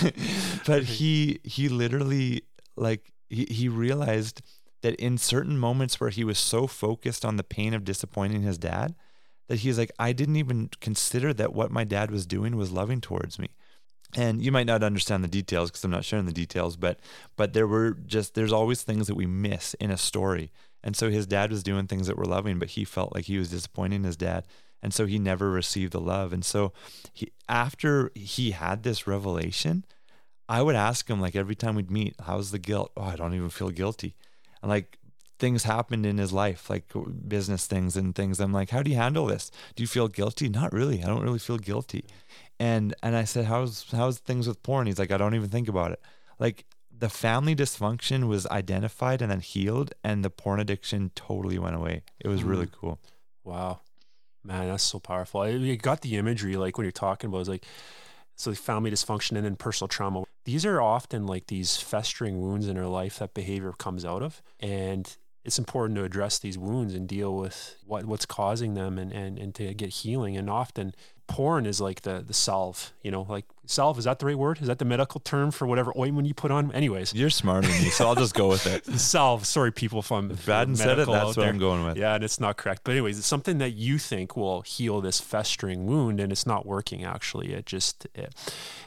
but, 0.00 0.14
but 0.66 0.84
he 0.84 1.40
he 1.42 1.68
literally 1.68 2.42
like 2.76 3.12
he, 3.28 3.46
he 3.50 3.68
realized 3.68 4.42
that 4.82 4.94
in 4.96 5.16
certain 5.16 5.56
moments 5.58 5.98
where 5.98 6.10
he 6.10 6.24
was 6.24 6.38
so 6.38 6.66
focused 6.66 7.24
on 7.24 7.36
the 7.36 7.42
pain 7.42 7.72
of 7.72 7.84
disappointing 7.84 8.42
his 8.42 8.58
dad 8.58 8.94
that 9.48 9.60
he's 9.60 9.78
like 9.78 9.90
i 9.98 10.12
didn't 10.12 10.36
even 10.36 10.68
consider 10.80 11.32
that 11.32 11.54
what 11.54 11.70
my 11.70 11.84
dad 11.84 12.10
was 12.10 12.26
doing 12.26 12.54
was 12.56 12.70
loving 12.70 13.00
towards 13.00 13.38
me 13.38 13.48
and 14.16 14.42
you 14.42 14.52
might 14.52 14.66
not 14.66 14.82
understand 14.82 15.24
the 15.24 15.28
details 15.28 15.70
because 15.70 15.84
i'm 15.84 15.90
not 15.90 16.04
sharing 16.04 16.26
the 16.26 16.32
details 16.32 16.76
but 16.76 16.98
but 17.36 17.52
there 17.52 17.66
were 17.66 17.92
just 18.06 18.34
there's 18.34 18.52
always 18.52 18.82
things 18.82 19.06
that 19.06 19.14
we 19.14 19.26
miss 19.26 19.74
in 19.74 19.90
a 19.90 19.96
story 19.96 20.52
and 20.82 20.96
so 20.96 21.10
his 21.10 21.26
dad 21.26 21.50
was 21.50 21.62
doing 21.62 21.86
things 21.86 22.06
that 22.06 22.16
were 22.16 22.24
loving 22.24 22.58
but 22.58 22.70
he 22.70 22.84
felt 22.84 23.14
like 23.14 23.24
he 23.24 23.38
was 23.38 23.50
disappointing 23.50 24.04
his 24.04 24.16
dad 24.16 24.46
and 24.82 24.92
so 24.92 25.06
he 25.06 25.18
never 25.18 25.50
received 25.50 25.92
the 25.92 26.00
love 26.00 26.32
and 26.32 26.44
so 26.44 26.72
he 27.12 27.32
after 27.48 28.10
he 28.14 28.52
had 28.52 28.82
this 28.82 29.06
revelation 29.06 29.84
I 30.48 30.62
would 30.62 30.76
ask 30.76 31.08
him 31.08 31.20
like 31.20 31.36
every 31.36 31.54
time 31.54 31.74
we'd 31.74 31.90
meet, 31.90 32.14
how's 32.20 32.50
the 32.50 32.58
guilt? 32.58 32.92
Oh, 32.96 33.02
I 33.02 33.16
don't 33.16 33.34
even 33.34 33.50
feel 33.50 33.70
guilty. 33.70 34.14
And 34.62 34.68
like 34.68 34.98
things 35.38 35.64
happened 35.64 36.04
in 36.06 36.18
his 36.18 36.32
life, 36.32 36.68
like 36.68 36.84
business 37.26 37.66
things 37.66 37.96
and 37.96 38.14
things. 38.14 38.40
I'm 38.40 38.52
like, 38.52 38.70
how 38.70 38.82
do 38.82 38.90
you 38.90 38.96
handle 38.96 39.26
this? 39.26 39.50
Do 39.74 39.82
you 39.82 39.86
feel 39.86 40.08
guilty? 40.08 40.48
Not 40.48 40.72
really. 40.72 41.02
I 41.02 41.06
don't 41.06 41.22
really 41.22 41.38
feel 41.38 41.58
guilty. 41.58 42.04
And 42.58 42.94
and 43.02 43.16
I 43.16 43.24
said, 43.24 43.46
how's 43.46 43.86
how's 43.90 44.18
things 44.18 44.46
with 44.46 44.62
porn? 44.62 44.86
He's 44.86 44.98
like, 44.98 45.10
I 45.10 45.16
don't 45.16 45.34
even 45.34 45.50
think 45.50 45.68
about 45.68 45.92
it. 45.92 46.00
Like 46.38 46.64
the 46.96 47.08
family 47.08 47.56
dysfunction 47.56 48.28
was 48.28 48.46
identified 48.46 49.20
and 49.20 49.30
then 49.30 49.40
healed, 49.40 49.92
and 50.04 50.24
the 50.24 50.30
porn 50.30 50.60
addiction 50.60 51.10
totally 51.14 51.58
went 51.58 51.74
away. 51.74 52.02
It 52.20 52.28
was 52.28 52.44
really 52.44 52.66
mm. 52.66 52.72
cool. 52.72 53.00
Wow. 53.42 53.80
Man, 54.44 54.68
that's 54.68 54.84
so 54.84 54.98
powerful. 54.98 55.40
I, 55.40 55.48
you 55.48 55.76
got 55.76 56.02
the 56.02 56.16
imagery, 56.16 56.56
like 56.56 56.76
when 56.76 56.84
you're 56.84 56.92
talking 56.92 57.28
about, 57.28 57.40
it's 57.40 57.48
like, 57.48 57.66
so 58.36 58.50
the 58.50 58.56
family 58.56 58.90
dysfunction 58.90 59.36
and 59.36 59.44
then 59.44 59.56
personal 59.56 59.88
trauma. 59.88 60.24
These 60.44 60.66
are 60.66 60.82
often 60.82 61.26
like 61.26 61.46
these 61.46 61.78
festering 61.78 62.40
wounds 62.40 62.68
in 62.68 62.76
our 62.76 62.86
life 62.86 63.18
that 63.18 63.32
behavior 63.32 63.72
comes 63.72 64.04
out 64.04 64.22
of. 64.22 64.42
And 64.60 65.16
it's 65.44 65.58
important 65.58 65.96
to 65.96 66.04
address 66.04 66.38
these 66.38 66.58
wounds 66.58 66.94
and 66.94 67.08
deal 67.08 67.34
with 67.34 67.76
what, 67.86 68.04
what's 68.04 68.26
causing 68.26 68.74
them 68.74 68.98
and, 68.98 69.12
and, 69.12 69.38
and 69.38 69.54
to 69.54 69.72
get 69.72 69.88
healing. 69.88 70.36
And 70.36 70.50
often 70.50 70.94
porn 71.26 71.66
is 71.66 71.80
like 71.80 72.02
the 72.02 72.22
the 72.26 72.34
salve, 72.34 72.92
you 73.02 73.10
know, 73.10 73.26
like 73.28 73.44
salve, 73.66 73.98
is 73.98 74.04
that 74.04 74.18
the 74.18 74.26
right 74.26 74.38
word? 74.38 74.60
Is 74.60 74.66
that 74.66 74.78
the 74.78 74.84
medical 74.84 75.20
term 75.20 75.50
for 75.50 75.66
whatever 75.66 75.92
ointment 75.96 76.28
you 76.28 76.34
put 76.34 76.50
on? 76.50 76.72
Anyways. 76.72 77.14
You're 77.14 77.30
smarter 77.30 77.66
than 77.66 77.82
me, 77.82 77.90
so 77.90 78.06
I'll 78.06 78.14
just 78.14 78.34
go 78.34 78.48
with 78.48 78.66
it. 78.66 78.86
salve. 79.00 79.46
Sorry, 79.46 79.72
people, 79.72 80.00
if 80.00 80.12
I'm 80.12 80.30
If 80.30 80.44
Braden 80.44 80.76
said 80.76 80.98
it, 80.98 81.06
that's 81.06 81.26
what 81.26 81.36
there. 81.36 81.48
I'm 81.48 81.58
going 81.58 81.84
with. 81.84 81.96
Yeah, 81.96 82.14
and 82.14 82.24
it's 82.24 82.40
not 82.40 82.56
correct. 82.56 82.82
But 82.84 82.92
anyways, 82.92 83.18
it's 83.18 83.26
something 83.26 83.58
that 83.58 83.70
you 83.70 83.98
think 83.98 84.36
will 84.36 84.62
heal 84.62 85.00
this 85.00 85.20
festering 85.20 85.86
wound, 85.86 86.20
and 86.20 86.30
it's 86.30 86.46
not 86.46 86.66
working. 86.66 87.04
Actually, 87.04 87.52
it 87.52 87.66
just, 87.66 88.06
it, 88.14 88.34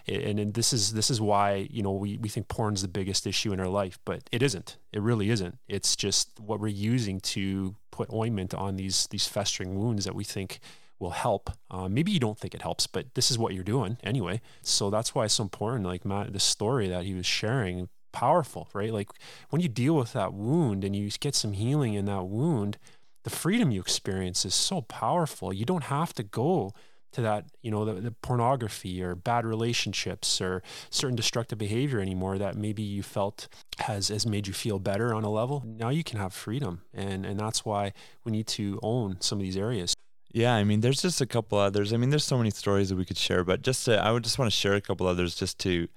and, 0.08 0.40
and 0.40 0.54
this 0.54 0.74
is 0.74 0.94
this 0.94 1.10
is 1.10 1.20
why 1.20 1.68
you 1.72 1.82
know 1.82 1.92
we 1.92 2.18
we 2.18 2.30
think 2.30 2.48
porn's 2.48 2.82
the 2.82 2.88
biggest 2.88 3.26
issue 3.26 3.54
in 3.54 3.60
our 3.60 3.68
life, 3.68 4.00
but 4.06 4.24
it 4.32 4.44
isn't. 4.44 4.78
It 4.94 5.02
really 5.02 5.30
isn't. 5.30 5.58
It's 5.68 5.96
just 5.96 6.40
what 6.40 6.60
we're 6.60 6.68
using 6.68 7.20
to 7.20 7.76
put 7.92 8.12
ointment 8.14 8.54
on 8.54 8.76
these 8.76 9.08
these 9.08 9.28
festering 9.28 9.76
wounds 9.76 10.06
that 10.06 10.16
we 10.16 10.24
think 10.24 10.60
will 11.00 11.12
help. 11.12 11.50
Uh, 11.70 11.88
maybe 11.88 12.12
you 12.12 12.20
don't 12.20 12.38
think 12.38 12.56
it 12.56 12.62
helps, 12.62 12.88
but 12.88 13.14
this 13.14 13.30
is 13.32 13.38
what 13.38 13.54
you're 13.54 13.64
doing 13.64 13.98
anyway. 14.04 14.42
So 14.62 14.90
that's 14.90 15.14
why 15.14 15.26
it's 15.26 15.36
so 15.36 15.44
important. 15.44 15.86
Like 15.86 16.06
Matt, 16.06 16.34
the 16.34 16.40
story 16.40 16.88
that 16.90 17.06
he 17.06 17.14
was 17.14 17.26
sharing, 17.26 17.90
powerful, 18.12 18.68
right? 18.74 18.92
Like 18.92 19.10
when 19.50 19.62
you 19.62 19.70
deal 19.70 19.96
with 19.96 20.14
that 20.14 20.34
wound 20.34 20.84
and 20.84 20.96
you 20.96 21.10
get 21.20 21.36
some 21.36 21.54
healing 21.54 21.94
in 21.94 22.06
that 22.06 22.24
wound, 22.24 22.78
the 23.24 23.30
freedom 23.30 23.72
you 23.72 23.82
experience 23.82 24.46
is 24.46 24.56
so 24.56 24.82
powerful. 24.82 25.54
You 25.54 25.66
don't 25.66 25.86
have 25.86 26.14
to 26.14 26.24
go 26.24 26.74
to 27.14 27.22
that, 27.22 27.46
you 27.62 27.72
know, 27.72 27.86
the, 27.86 27.94
the 27.94 28.12
pornography 28.12 29.02
or 29.02 29.16
bad 29.16 29.46
relationships 29.46 30.42
or 30.42 30.62
certain 30.90 31.16
destructive 31.16 31.58
behavior 31.58 32.00
anymore 32.00 32.38
that 32.38 32.56
maybe 32.56 32.84
you 32.84 33.04
felt 33.04 33.48
has 33.80 34.10
has 34.10 34.26
made 34.26 34.48
you 34.48 34.54
feel 34.54 34.80
better 34.80 35.14
on 35.14 35.24
a 35.24 35.30
level. 35.30 35.64
Now 35.66 35.90
you 35.90 36.04
can 36.04 36.20
have 36.20 36.34
freedom, 36.34 36.82
and 36.94 37.26
and 37.26 37.40
that's 37.40 37.66
why 37.66 37.94
we 38.24 38.32
need 38.32 38.48
to 38.48 38.80
own 38.82 39.18
some 39.22 39.40
of 39.40 39.44
these 39.44 39.58
areas. 39.58 39.94
Yeah, 40.38 40.54
I 40.54 40.64
mean, 40.66 40.82
there's 40.82 41.02
just 41.02 41.20
a 41.20 41.26
couple 41.26 41.58
others. 41.58 41.92
I 41.92 41.98
mean, 41.98 42.12
there's 42.12 42.24
so 42.24 42.38
many 42.38 42.52
stories 42.52 42.90
that 42.90 42.96
we 42.96 43.06
could 43.06 43.18
share, 43.18 43.44
but 43.44 43.64
just 43.64 43.86
to, 43.86 44.00
I 44.00 44.12
would 44.12 44.24
just 44.24 44.38
want 44.38 44.52
to 44.52 44.56
share 44.56 44.76
a 44.76 44.82
couple 44.82 45.08
others 45.08 45.34
just 45.34 45.58
to, 45.62 45.88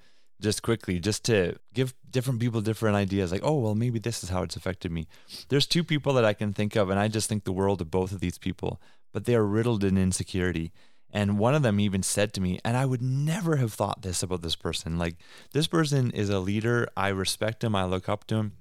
just 0.41 0.63
quickly, 0.63 0.99
just 0.99 1.23
to 1.25 1.57
give 1.75 1.93
different 2.09 2.39
people 2.39 2.59
different 2.59 2.95
ideas. 2.95 3.31
Like, 3.31 3.43
oh, 3.43 3.59
well, 3.59 3.75
maybe 3.75 3.99
this 3.99 4.23
is 4.23 4.29
how 4.29 4.41
it's 4.41 4.55
affected 4.55 4.91
me. 4.91 5.07
There's 5.49 5.67
two 5.67 5.83
people 5.83 6.13
that 6.13 6.25
I 6.25 6.33
can 6.33 6.53
think 6.53 6.75
of, 6.75 6.89
and 6.89 6.99
I 6.99 7.07
just 7.07 7.29
think 7.29 7.43
the 7.43 7.51
world 7.51 7.81
of 7.81 7.91
both 7.91 8.11
of 8.11 8.19
these 8.19 8.39
people, 8.39 8.81
but 9.13 9.25
they 9.25 9.35
are 9.35 9.45
riddled 9.45 9.83
in 9.83 9.95
insecurity. 9.95 10.71
And 11.11 11.37
one 11.37 11.53
of 11.53 11.61
them 11.61 11.79
even 11.79 12.01
said 12.01 12.33
to 12.33 12.41
me, 12.41 12.59
and 12.65 12.75
I 12.75 12.87
would 12.87 13.03
never 13.03 13.57
have 13.57 13.73
thought 13.73 14.01
this 14.01 14.23
about 14.23 14.41
this 14.41 14.55
person. 14.55 14.97
Like, 14.97 15.17
this 15.53 15.67
person 15.67 16.09
is 16.09 16.31
a 16.31 16.39
leader. 16.39 16.87
I 16.97 17.09
respect 17.09 17.63
him. 17.63 17.75
I 17.75 17.83
look 17.85 18.09
up 18.09 18.25
to 18.27 18.37
him. 18.37 18.53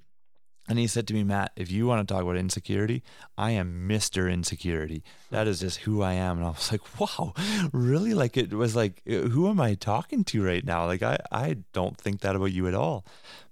And 0.71 0.79
he 0.79 0.87
said 0.87 1.09
to 1.09 1.15
me, 1.15 1.25
Matt, 1.25 1.51
if 1.57 1.69
you 1.69 1.89
want 1.89 2.07
to 2.07 2.15
talk 2.15 2.23
about 2.23 2.37
insecurity, 2.37 3.03
I 3.37 3.51
am 3.51 3.89
Mr. 3.89 4.33
Insecurity. 4.33 5.03
That 5.31 5.49
is 5.49 5.59
just 5.59 5.79
who 5.79 6.01
I 6.01 6.13
am. 6.13 6.37
And 6.39 6.47
I 6.47 6.51
was 6.51 6.71
like, 6.71 7.01
wow, 7.01 7.35
really? 7.73 8.15
Like, 8.15 8.37
it 8.37 8.53
was 8.53 8.77
like, 8.77 9.03
uh, 9.11 9.29
who 9.29 9.49
am 9.49 9.61
I 9.61 9.75
talking 9.75 10.23
to 10.27 10.45
right 10.45 10.65
now? 10.65 10.87
Like, 10.87 11.03
I, 11.03 11.19
I 11.33 11.57
don't 11.73 11.99
think 11.99 12.21
that 12.21 12.37
about 12.37 12.53
you 12.53 12.69
at 12.69 12.75
all. 12.75 13.05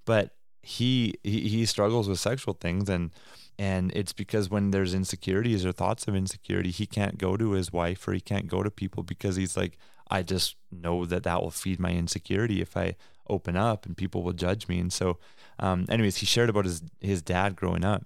But 0.04 0.37
he, 0.62 1.14
he, 1.24 1.48
he 1.48 1.66
struggles 1.66 2.09
with 2.09 2.20
sexual 2.20 2.54
things. 2.54 2.88
And, 2.88 3.11
and 3.59 3.90
it's 3.96 4.12
because 4.12 4.48
when 4.48 4.70
there's 4.70 4.94
insecurities 4.94 5.66
or 5.66 5.72
thoughts 5.72 6.07
of 6.07 6.14
insecurity, 6.14 6.70
he 6.70 6.87
can't 6.87 7.18
go 7.18 7.37
to 7.37 7.50
his 7.50 7.72
wife 7.72 8.07
or 8.07 8.12
he 8.12 8.20
can't 8.20 8.46
go 8.46 8.62
to 8.62 8.70
people 8.70 9.02
because 9.02 9.35
he's 9.35 9.57
like, 9.57 9.76
I 10.09 10.22
just 10.22 10.54
know 10.70 11.04
that 11.04 11.24
that 11.24 11.42
will 11.42 11.50
feed 11.50 11.81
my 11.81 11.90
insecurity 11.90 12.61
if 12.61 12.76
I 12.76 12.94
open 13.28 13.57
up 13.57 13.87
and 13.87 13.96
people 13.96 14.22
will 14.22 14.33
judge 14.33 14.68
me. 14.68 14.78
And 14.78 14.92
so, 14.92 15.18
um, 15.59 15.87
anyways, 15.88 16.18
he 16.18 16.27
shared 16.27 16.51
about 16.51 16.64
his 16.64 16.83
his 17.01 17.23
dad 17.23 17.57
growing 17.57 17.85
up, 17.85 18.05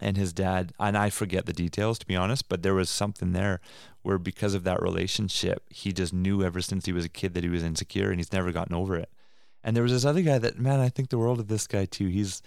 and 0.00 0.16
his 0.16 0.32
dad, 0.32 0.72
and 0.78 0.96
I 0.96 1.10
forget 1.10 1.46
the 1.46 1.52
details 1.52 1.98
to 1.98 2.06
be 2.06 2.16
honest, 2.16 2.48
but 2.48 2.62
there 2.62 2.74
was 2.74 2.90
something 2.90 3.32
there 3.32 3.60
where 4.02 4.18
because 4.18 4.54
of 4.54 4.64
that 4.64 4.82
relationship, 4.82 5.64
he 5.70 5.92
just 5.92 6.12
knew 6.12 6.42
ever 6.42 6.60
since 6.60 6.86
he 6.86 6.92
was 6.92 7.04
a 7.04 7.10
kid 7.10 7.34
that 7.34 7.44
he 7.44 7.50
was 7.50 7.62
insecure, 7.62 8.10
and 8.10 8.18
he's 8.18 8.32
never 8.32 8.52
gotten 8.52 8.74
over 8.74 8.96
it. 8.96 9.10
And 9.64 9.74
there 9.74 9.82
was 9.82 9.92
this 9.92 10.04
other 10.04 10.22
guy 10.22 10.38
that, 10.38 10.58
man, 10.58 10.78
I 10.80 10.88
think 10.88 11.08
the 11.08 11.18
world 11.18 11.40
of 11.40 11.48
this 11.48 11.66
guy 11.66 11.86
too. 11.86 12.06
He's, 12.06 12.40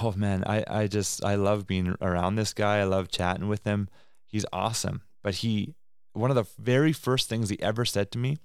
oh 0.00 0.12
man, 0.16 0.44
I 0.46 0.64
I 0.68 0.86
just 0.86 1.24
I 1.24 1.34
love 1.34 1.66
being 1.66 1.96
around 2.00 2.36
this 2.36 2.52
guy. 2.52 2.78
I 2.78 2.84
love 2.84 3.08
chatting 3.08 3.48
with 3.48 3.64
him. 3.64 3.88
He's 4.26 4.46
awesome, 4.52 5.02
but 5.22 5.36
he 5.36 5.74
one 6.12 6.30
of 6.30 6.36
the 6.36 6.46
very 6.58 6.92
first 6.92 7.28
things 7.28 7.48
he 7.48 7.60
ever 7.62 7.84
said 7.84 8.10
to 8.12 8.18
me 8.18 8.38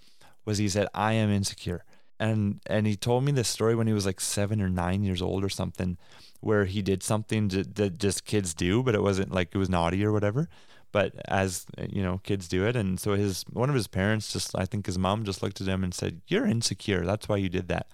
was 0.45 0.57
he 0.57 0.69
said, 0.69 0.87
"I 0.93 1.13
am 1.13 1.29
insecure." 1.29 1.83
And 2.19 2.61
and 2.67 2.87
he 2.87 2.95
told 2.95 3.23
me 3.23 3.31
this 3.31 3.47
story 3.47 3.75
when 3.75 3.87
he 3.87 3.93
was 3.93 4.05
like 4.05 4.21
seven 4.21 4.61
or 4.61 4.69
nine 4.69 5.03
years 5.03 5.21
old 5.21 5.43
or 5.43 5.49
something 5.49 5.97
where 6.39 6.65
he 6.65 6.81
did 6.81 7.01
something 7.01 7.47
that 7.47 7.97
just 7.97 8.25
kids 8.25 8.53
do 8.53 8.83
but 8.83 8.95
it 8.95 9.01
wasn't 9.01 9.33
like 9.33 9.49
it 9.53 9.57
was 9.57 9.69
naughty 9.69 10.03
or 10.05 10.11
whatever. 10.11 10.47
But 10.91 11.13
as 11.27 11.65
you 11.89 12.01
know 12.01 12.19
kids 12.23 12.47
do 12.47 12.65
it 12.65 12.75
and 12.75 12.99
so 12.99 13.15
his 13.15 13.43
one 13.51 13.69
of 13.69 13.75
his 13.75 13.87
parents 13.87 14.31
just 14.31 14.57
i 14.57 14.65
think 14.65 14.85
his 14.85 14.97
mom 14.97 15.25
just 15.25 15.43
looked 15.43 15.59
at 15.59 15.67
him 15.67 15.83
and 15.83 15.93
said 15.93 16.21
you're 16.27 16.45
insecure. 16.45 17.05
That's 17.05 17.27
why 17.27 17.37
you 17.37 17.49
did 17.49 17.67
that. 17.67 17.87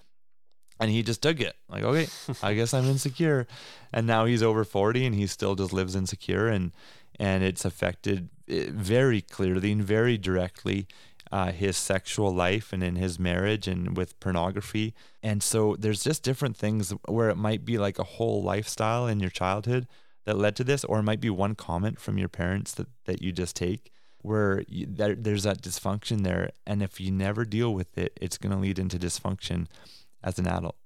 And 0.78 0.90
he 0.90 1.02
just 1.02 1.22
took 1.22 1.40
it. 1.40 1.56
Like 1.68 1.82
okay 1.82 2.08
i 2.42 2.54
guess 2.54 2.72
i'm 2.74 2.84
insecure. 2.84 3.46
And 3.92 4.06
now 4.06 4.24
he's 4.26 4.42
over 4.42 4.64
40 4.64 5.06
and 5.06 5.14
he 5.14 5.26
still 5.26 5.56
just 5.56 5.72
lives 5.72 5.96
insecure 5.96 6.46
and 6.46 6.72
and 7.18 7.42
it's 7.42 7.64
affected 7.64 8.28
eh, 8.48 8.66
very 8.70 9.20
clearly 9.20 9.72
and 9.72 9.82
very 9.82 10.16
directly 10.16 10.86
uh, 11.32 11.50
his 11.50 11.76
sexual 11.76 12.32
life 12.32 12.72
and 12.72 12.82
in 12.82 12.96
his 12.96 13.18
marriage 13.18 13.66
and 13.66 13.96
with 13.96 14.18
pornography 14.20 14.94
and 15.22 15.42
so 15.42 15.74
there's 15.78 16.04
just 16.04 16.22
different 16.22 16.56
things 16.56 16.92
where 17.08 17.30
it 17.30 17.36
might 17.36 17.64
be 17.64 17.78
like 17.78 17.98
a 17.98 18.04
whole 18.04 18.42
lifestyle 18.42 19.06
in 19.06 19.18
your 19.18 19.30
childhood 19.30 19.88
that 20.24 20.38
led 20.38 20.54
to 20.54 20.62
this 20.62 20.84
or 20.84 20.98
it 20.98 21.04
might 21.04 21.20
be 21.20 21.30
one 21.30 21.54
comment 21.54 21.98
from 21.98 22.18
your 22.18 22.28
parents 22.28 22.72
that, 22.74 22.86
that 23.06 23.22
you 23.22 23.32
just 23.32 23.56
take 23.56 23.90
where 24.20 24.62
you, 24.68 24.86
there, 24.88 25.16
there's 25.16 25.42
that 25.42 25.62
dysfunction 25.62 26.22
there 26.22 26.50
and 26.66 26.82
if 26.82 27.00
you 27.00 27.10
never 27.10 27.44
deal 27.44 27.72
with 27.74 27.96
it 27.96 28.16
it's 28.20 28.38
going 28.38 28.52
to 28.52 28.60
lead 28.60 28.78
into 28.78 28.98
dysfunction 28.98 29.66
as 30.22 30.38
an 30.38 30.46
adult. 30.46 30.76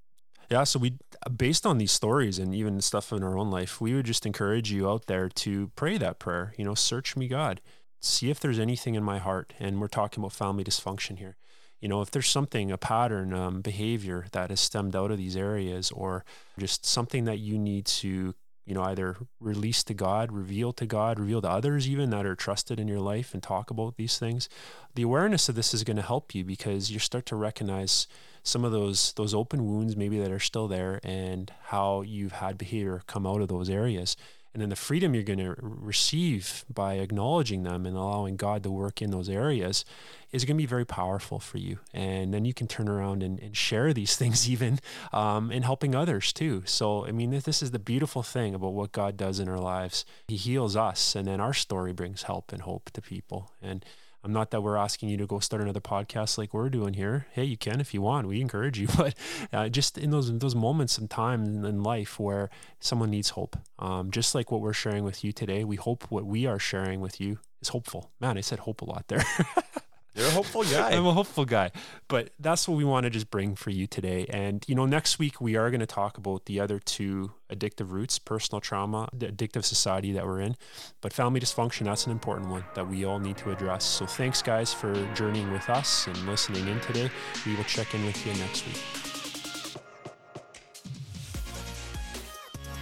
Yeah, 0.51 0.65
so 0.65 0.79
we, 0.79 0.95
based 1.37 1.67
on 1.67 1.79
these 1.79 1.93
stories 1.93 2.39
and 2.39 2.55
even 2.55 2.81
stuff 2.81 3.13
in 3.13 3.25
our 3.25 3.37
own 3.37 3.51
life, 3.51 3.81
we 3.81 3.95
would 3.95 4.07
just 4.07 4.25
encourage 4.25 4.71
you 4.71 4.89
out 4.89 5.07
there 5.07 5.29
to 5.29 5.73
pray 5.75 5.99
that 5.99 6.19
prayer. 6.19 6.55
You 6.57 6.65
know, 6.65 6.75
search 6.75 7.17
me, 7.17 7.27
God. 7.27 7.61
See 8.01 8.31
if 8.31 8.41
there's 8.41 8.59
anything 8.59 8.95
in 8.95 9.03
my 9.03 9.19
heart. 9.19 9.53
And 9.59 9.81
we're 9.81 9.89
talking 9.89 10.23
about 10.23 10.33
family 10.33 10.65
dysfunction 10.65 11.19
here. 11.19 11.37
You 11.81 11.89
know, 11.89 12.01
if 12.01 12.11
there's 12.11 12.29
something, 12.29 12.71
a 12.71 12.79
pattern, 12.79 13.35
um, 13.35 13.61
behavior 13.61 14.27
that 14.33 14.51
has 14.51 14.61
stemmed 14.61 14.97
out 14.97 15.11
of 15.11 15.19
these 15.19 15.37
areas, 15.37 15.91
or 15.91 16.25
just 16.59 16.87
something 16.87 17.25
that 17.25 17.39
you 17.39 17.59
need 17.59 17.85
to 17.87 18.35
you 18.67 18.75
know, 18.75 18.83
either 18.83 19.17
release 19.39 19.85
to 19.85 19.95
God, 19.95 20.33
reveal 20.33 20.73
to 20.73 20.87
God, 20.87 21.21
reveal 21.21 21.41
to 21.41 21.49
others 21.49 21.89
even 21.89 22.11
that 22.11 22.27
are 22.27 22.35
trusted 22.35 22.81
in 22.81 22.89
your 22.89 22.99
life 22.99 23.33
and 23.33 23.43
talk 23.43 23.71
about 23.71 23.97
these 23.97 24.19
things. 24.19 24.49
The 24.97 25.03
awareness 25.03 25.49
of 25.49 25.55
this 25.55 25.73
is 25.73 25.85
going 25.85 25.97
to 25.97 26.03
help 26.03 26.35
you 26.35 26.45
because 26.45 26.91
you 26.91 26.99
start 26.99 27.27
to 27.27 27.37
recognize 27.37 28.09
some 28.43 28.65
of 28.65 28.73
those 28.73 29.13
those 29.15 29.35
open 29.35 29.67
wounds 29.67 29.97
maybe 29.97 30.19
that 30.19 30.33
are 30.33 30.41
still 30.41 30.69
there 30.69 31.01
and 31.05 31.53
how 31.67 32.03
you've 32.03 32.33
had 32.33 32.59
behavior 32.59 33.03
come 33.07 33.27
out 33.27 33.41
of 33.41 33.49
those 33.49 33.71
areas 33.71 34.17
and 34.57 34.63
then 34.63 34.71
the 34.71 34.75
freedom 34.77 35.13
you're 35.13 35.23
going 35.23 35.39
to 35.39 35.55
receive 35.61 36.65
by 36.73 36.95
acknowledging 36.95 37.63
them 37.65 37.85
and 37.85 37.95
allowing 37.95 38.37
God 38.37 38.63
to 38.63 38.71
work 38.71 39.03
in 39.03 39.11
those 39.11 39.29
areas 39.29 39.85
is 40.33 40.47
going 40.47 40.57
to 40.57 40.63
be 40.63 40.65
very 40.65 40.87
powerful 40.87 41.39
for 41.39 41.59
you. 41.59 41.81
And 41.93 42.33
then 42.33 42.47
you 42.47 42.55
can 42.55 42.67
turn 42.67 42.89
around 42.89 43.23
and, 43.23 43.39
and 43.39 43.55
share 43.55 43.93
these 43.93 44.17
things 44.21 44.49
even 44.49 44.79
um, 45.13 45.51
and 45.51 45.63
helping 45.63 45.95
others 45.95 46.33
too. 46.33 46.63
So, 46.65 47.05
I 47.07 47.13
mean, 47.13 47.39
this 47.45 47.63
is 47.63 47.73
the 47.73 47.79
beautiful 47.79 48.23
thing 48.23 48.55
about 48.55 48.73
what 48.73 48.93
God 48.93 49.19
does 49.19 49.41
in 49.41 49.47
our 49.51 49.61
lives. 49.61 50.07
He 50.27 50.37
heals 50.37 50.75
us, 50.75 51.15
and 51.15 51.29
then 51.29 51.39
our 51.39 51.53
story 51.53 51.93
brings 51.93 52.23
help 52.23 52.51
and 52.51 52.63
hope 52.63 52.91
to 52.93 53.03
people. 53.03 53.51
And 53.61 53.85
I'm 54.27 54.33
not 54.33 54.51
that 54.51 54.61
we're 54.61 54.77
asking 54.77 55.09
you 55.09 55.17
to 55.19 55.27
go 55.27 55.39
start 55.39 55.63
another 55.63 55.79
podcast 55.79 56.37
like 56.37 56.53
we're 56.53 56.69
doing 56.69 56.95
here. 56.95 57.29
Hey, 57.31 57.45
you 57.45 57.57
can 57.57 57.81
if 57.81 57.95
you 57.95 58.03
want. 58.03 58.27
We 58.27 58.41
encourage 58.41 58.77
you, 58.77 58.89
but 58.97 59.15
uh, 59.53 59.69
just 59.69 59.97
in 59.97 60.11
those 60.11 60.37
those 60.37 60.57
moments 60.57 60.99
and 60.99 61.09
times 61.09 61.65
in 61.65 61.85
life 61.85 62.19
where 62.19 62.51
someone 62.81 63.11
needs 63.11 63.31
hope, 63.31 63.57
um, 63.79 64.11
just 64.11 64.35
like 64.35 64.51
what 64.51 64.63
we're 64.63 64.73
sharing 64.73 65.05
with 65.05 65.23
you 65.23 65.31
today, 65.31 65.63
we 65.63 65.77
hope 65.77 66.11
what 66.11 66.27
we 66.27 66.45
are 66.45 66.59
sharing 66.59 67.01
with 67.01 67.21
you 67.21 67.39
is 67.63 67.69
hopeful. 67.69 68.11
Man, 68.19 68.37
I 68.37 68.41
said 68.41 68.59
hope 68.59 68.81
a 68.81 68.85
lot 68.85 69.05
there. 69.07 69.23
You're 70.17 70.29
a 70.29 70.31
hopeful 70.31 70.65
guy. 70.65 70.93
I'm 70.93 71.05
a 71.05 71.13
hopeful 71.13 71.45
guy. 71.45 71.71
But 72.09 72.31
that's 72.41 72.67
what 72.67 72.79
we 72.79 72.85
want 72.85 73.05
to 73.05 73.11
just 73.11 73.31
bring 73.31 73.55
for 73.55 73.69
you 73.69 73.87
today. 73.87 74.27
And, 74.31 74.65
you 74.67 74.75
know, 74.75 74.87
next 74.87 75.19
week 75.19 75.41
we 75.43 75.57
are 75.57 75.71
going 75.71 75.81
to 75.81 75.87
talk 75.87 76.17
about 76.17 76.47
the 76.47 76.59
other 76.59 76.79
two 76.79 77.33
addictive 77.53 77.91
roots 77.91 78.19
personal 78.19 78.61
trauma, 78.61 79.09
the 79.13 79.27
addictive 79.27 79.65
society 79.65 80.13
that 80.13 80.25
we're 80.25 80.41
in. 80.41 80.57
But 81.03 81.13
family 81.13 81.39
dysfunction, 81.39 81.85
that's 81.85 82.07
an 82.07 82.13
important 82.13 82.49
one 82.49 82.65
that 82.75 82.89
we 82.89 83.05
all 83.05 83.19
need 83.19 83.37
to 83.39 83.51
address. 83.51 83.85
So 83.85 84.07
thanks, 84.07 84.41
guys, 84.41 84.73
for 84.73 84.95
journeying 85.15 85.53
with 85.53 85.69
us 85.69 86.07
and 86.07 86.17
listening 86.27 86.67
in 86.67 86.81
today. 86.81 87.11
We 87.45 87.55
will 87.55 87.65
check 87.65 87.95
in 87.95 88.05
with 88.07 88.27
you 88.27 88.33
next 88.35 88.67
week. 88.67 88.77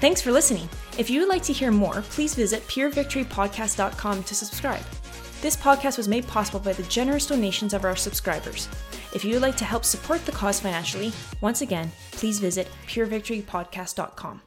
Thanks 0.00 0.20
for 0.20 0.30
listening. 0.30 0.68
If 0.98 1.10
you 1.10 1.20
would 1.20 1.28
like 1.28 1.42
to 1.44 1.52
hear 1.52 1.72
more, 1.72 2.02
please 2.02 2.34
visit 2.34 2.62
purevictorypodcast.com 2.68 4.22
to 4.22 4.34
subscribe. 4.34 4.84
This 5.44 5.58
podcast 5.58 5.98
was 5.98 6.08
made 6.08 6.26
possible 6.26 6.58
by 6.58 6.72
the 6.72 6.84
generous 6.84 7.26
donations 7.26 7.74
of 7.74 7.84
our 7.84 7.96
subscribers. 7.96 8.66
If 9.12 9.26
you 9.26 9.34
would 9.34 9.42
like 9.42 9.58
to 9.58 9.66
help 9.66 9.84
support 9.84 10.24
the 10.24 10.32
cause 10.32 10.58
financially, 10.58 11.12
once 11.42 11.60
again, 11.60 11.92
please 12.12 12.40
visit 12.40 12.66
purevictorypodcast.com. 12.86 14.40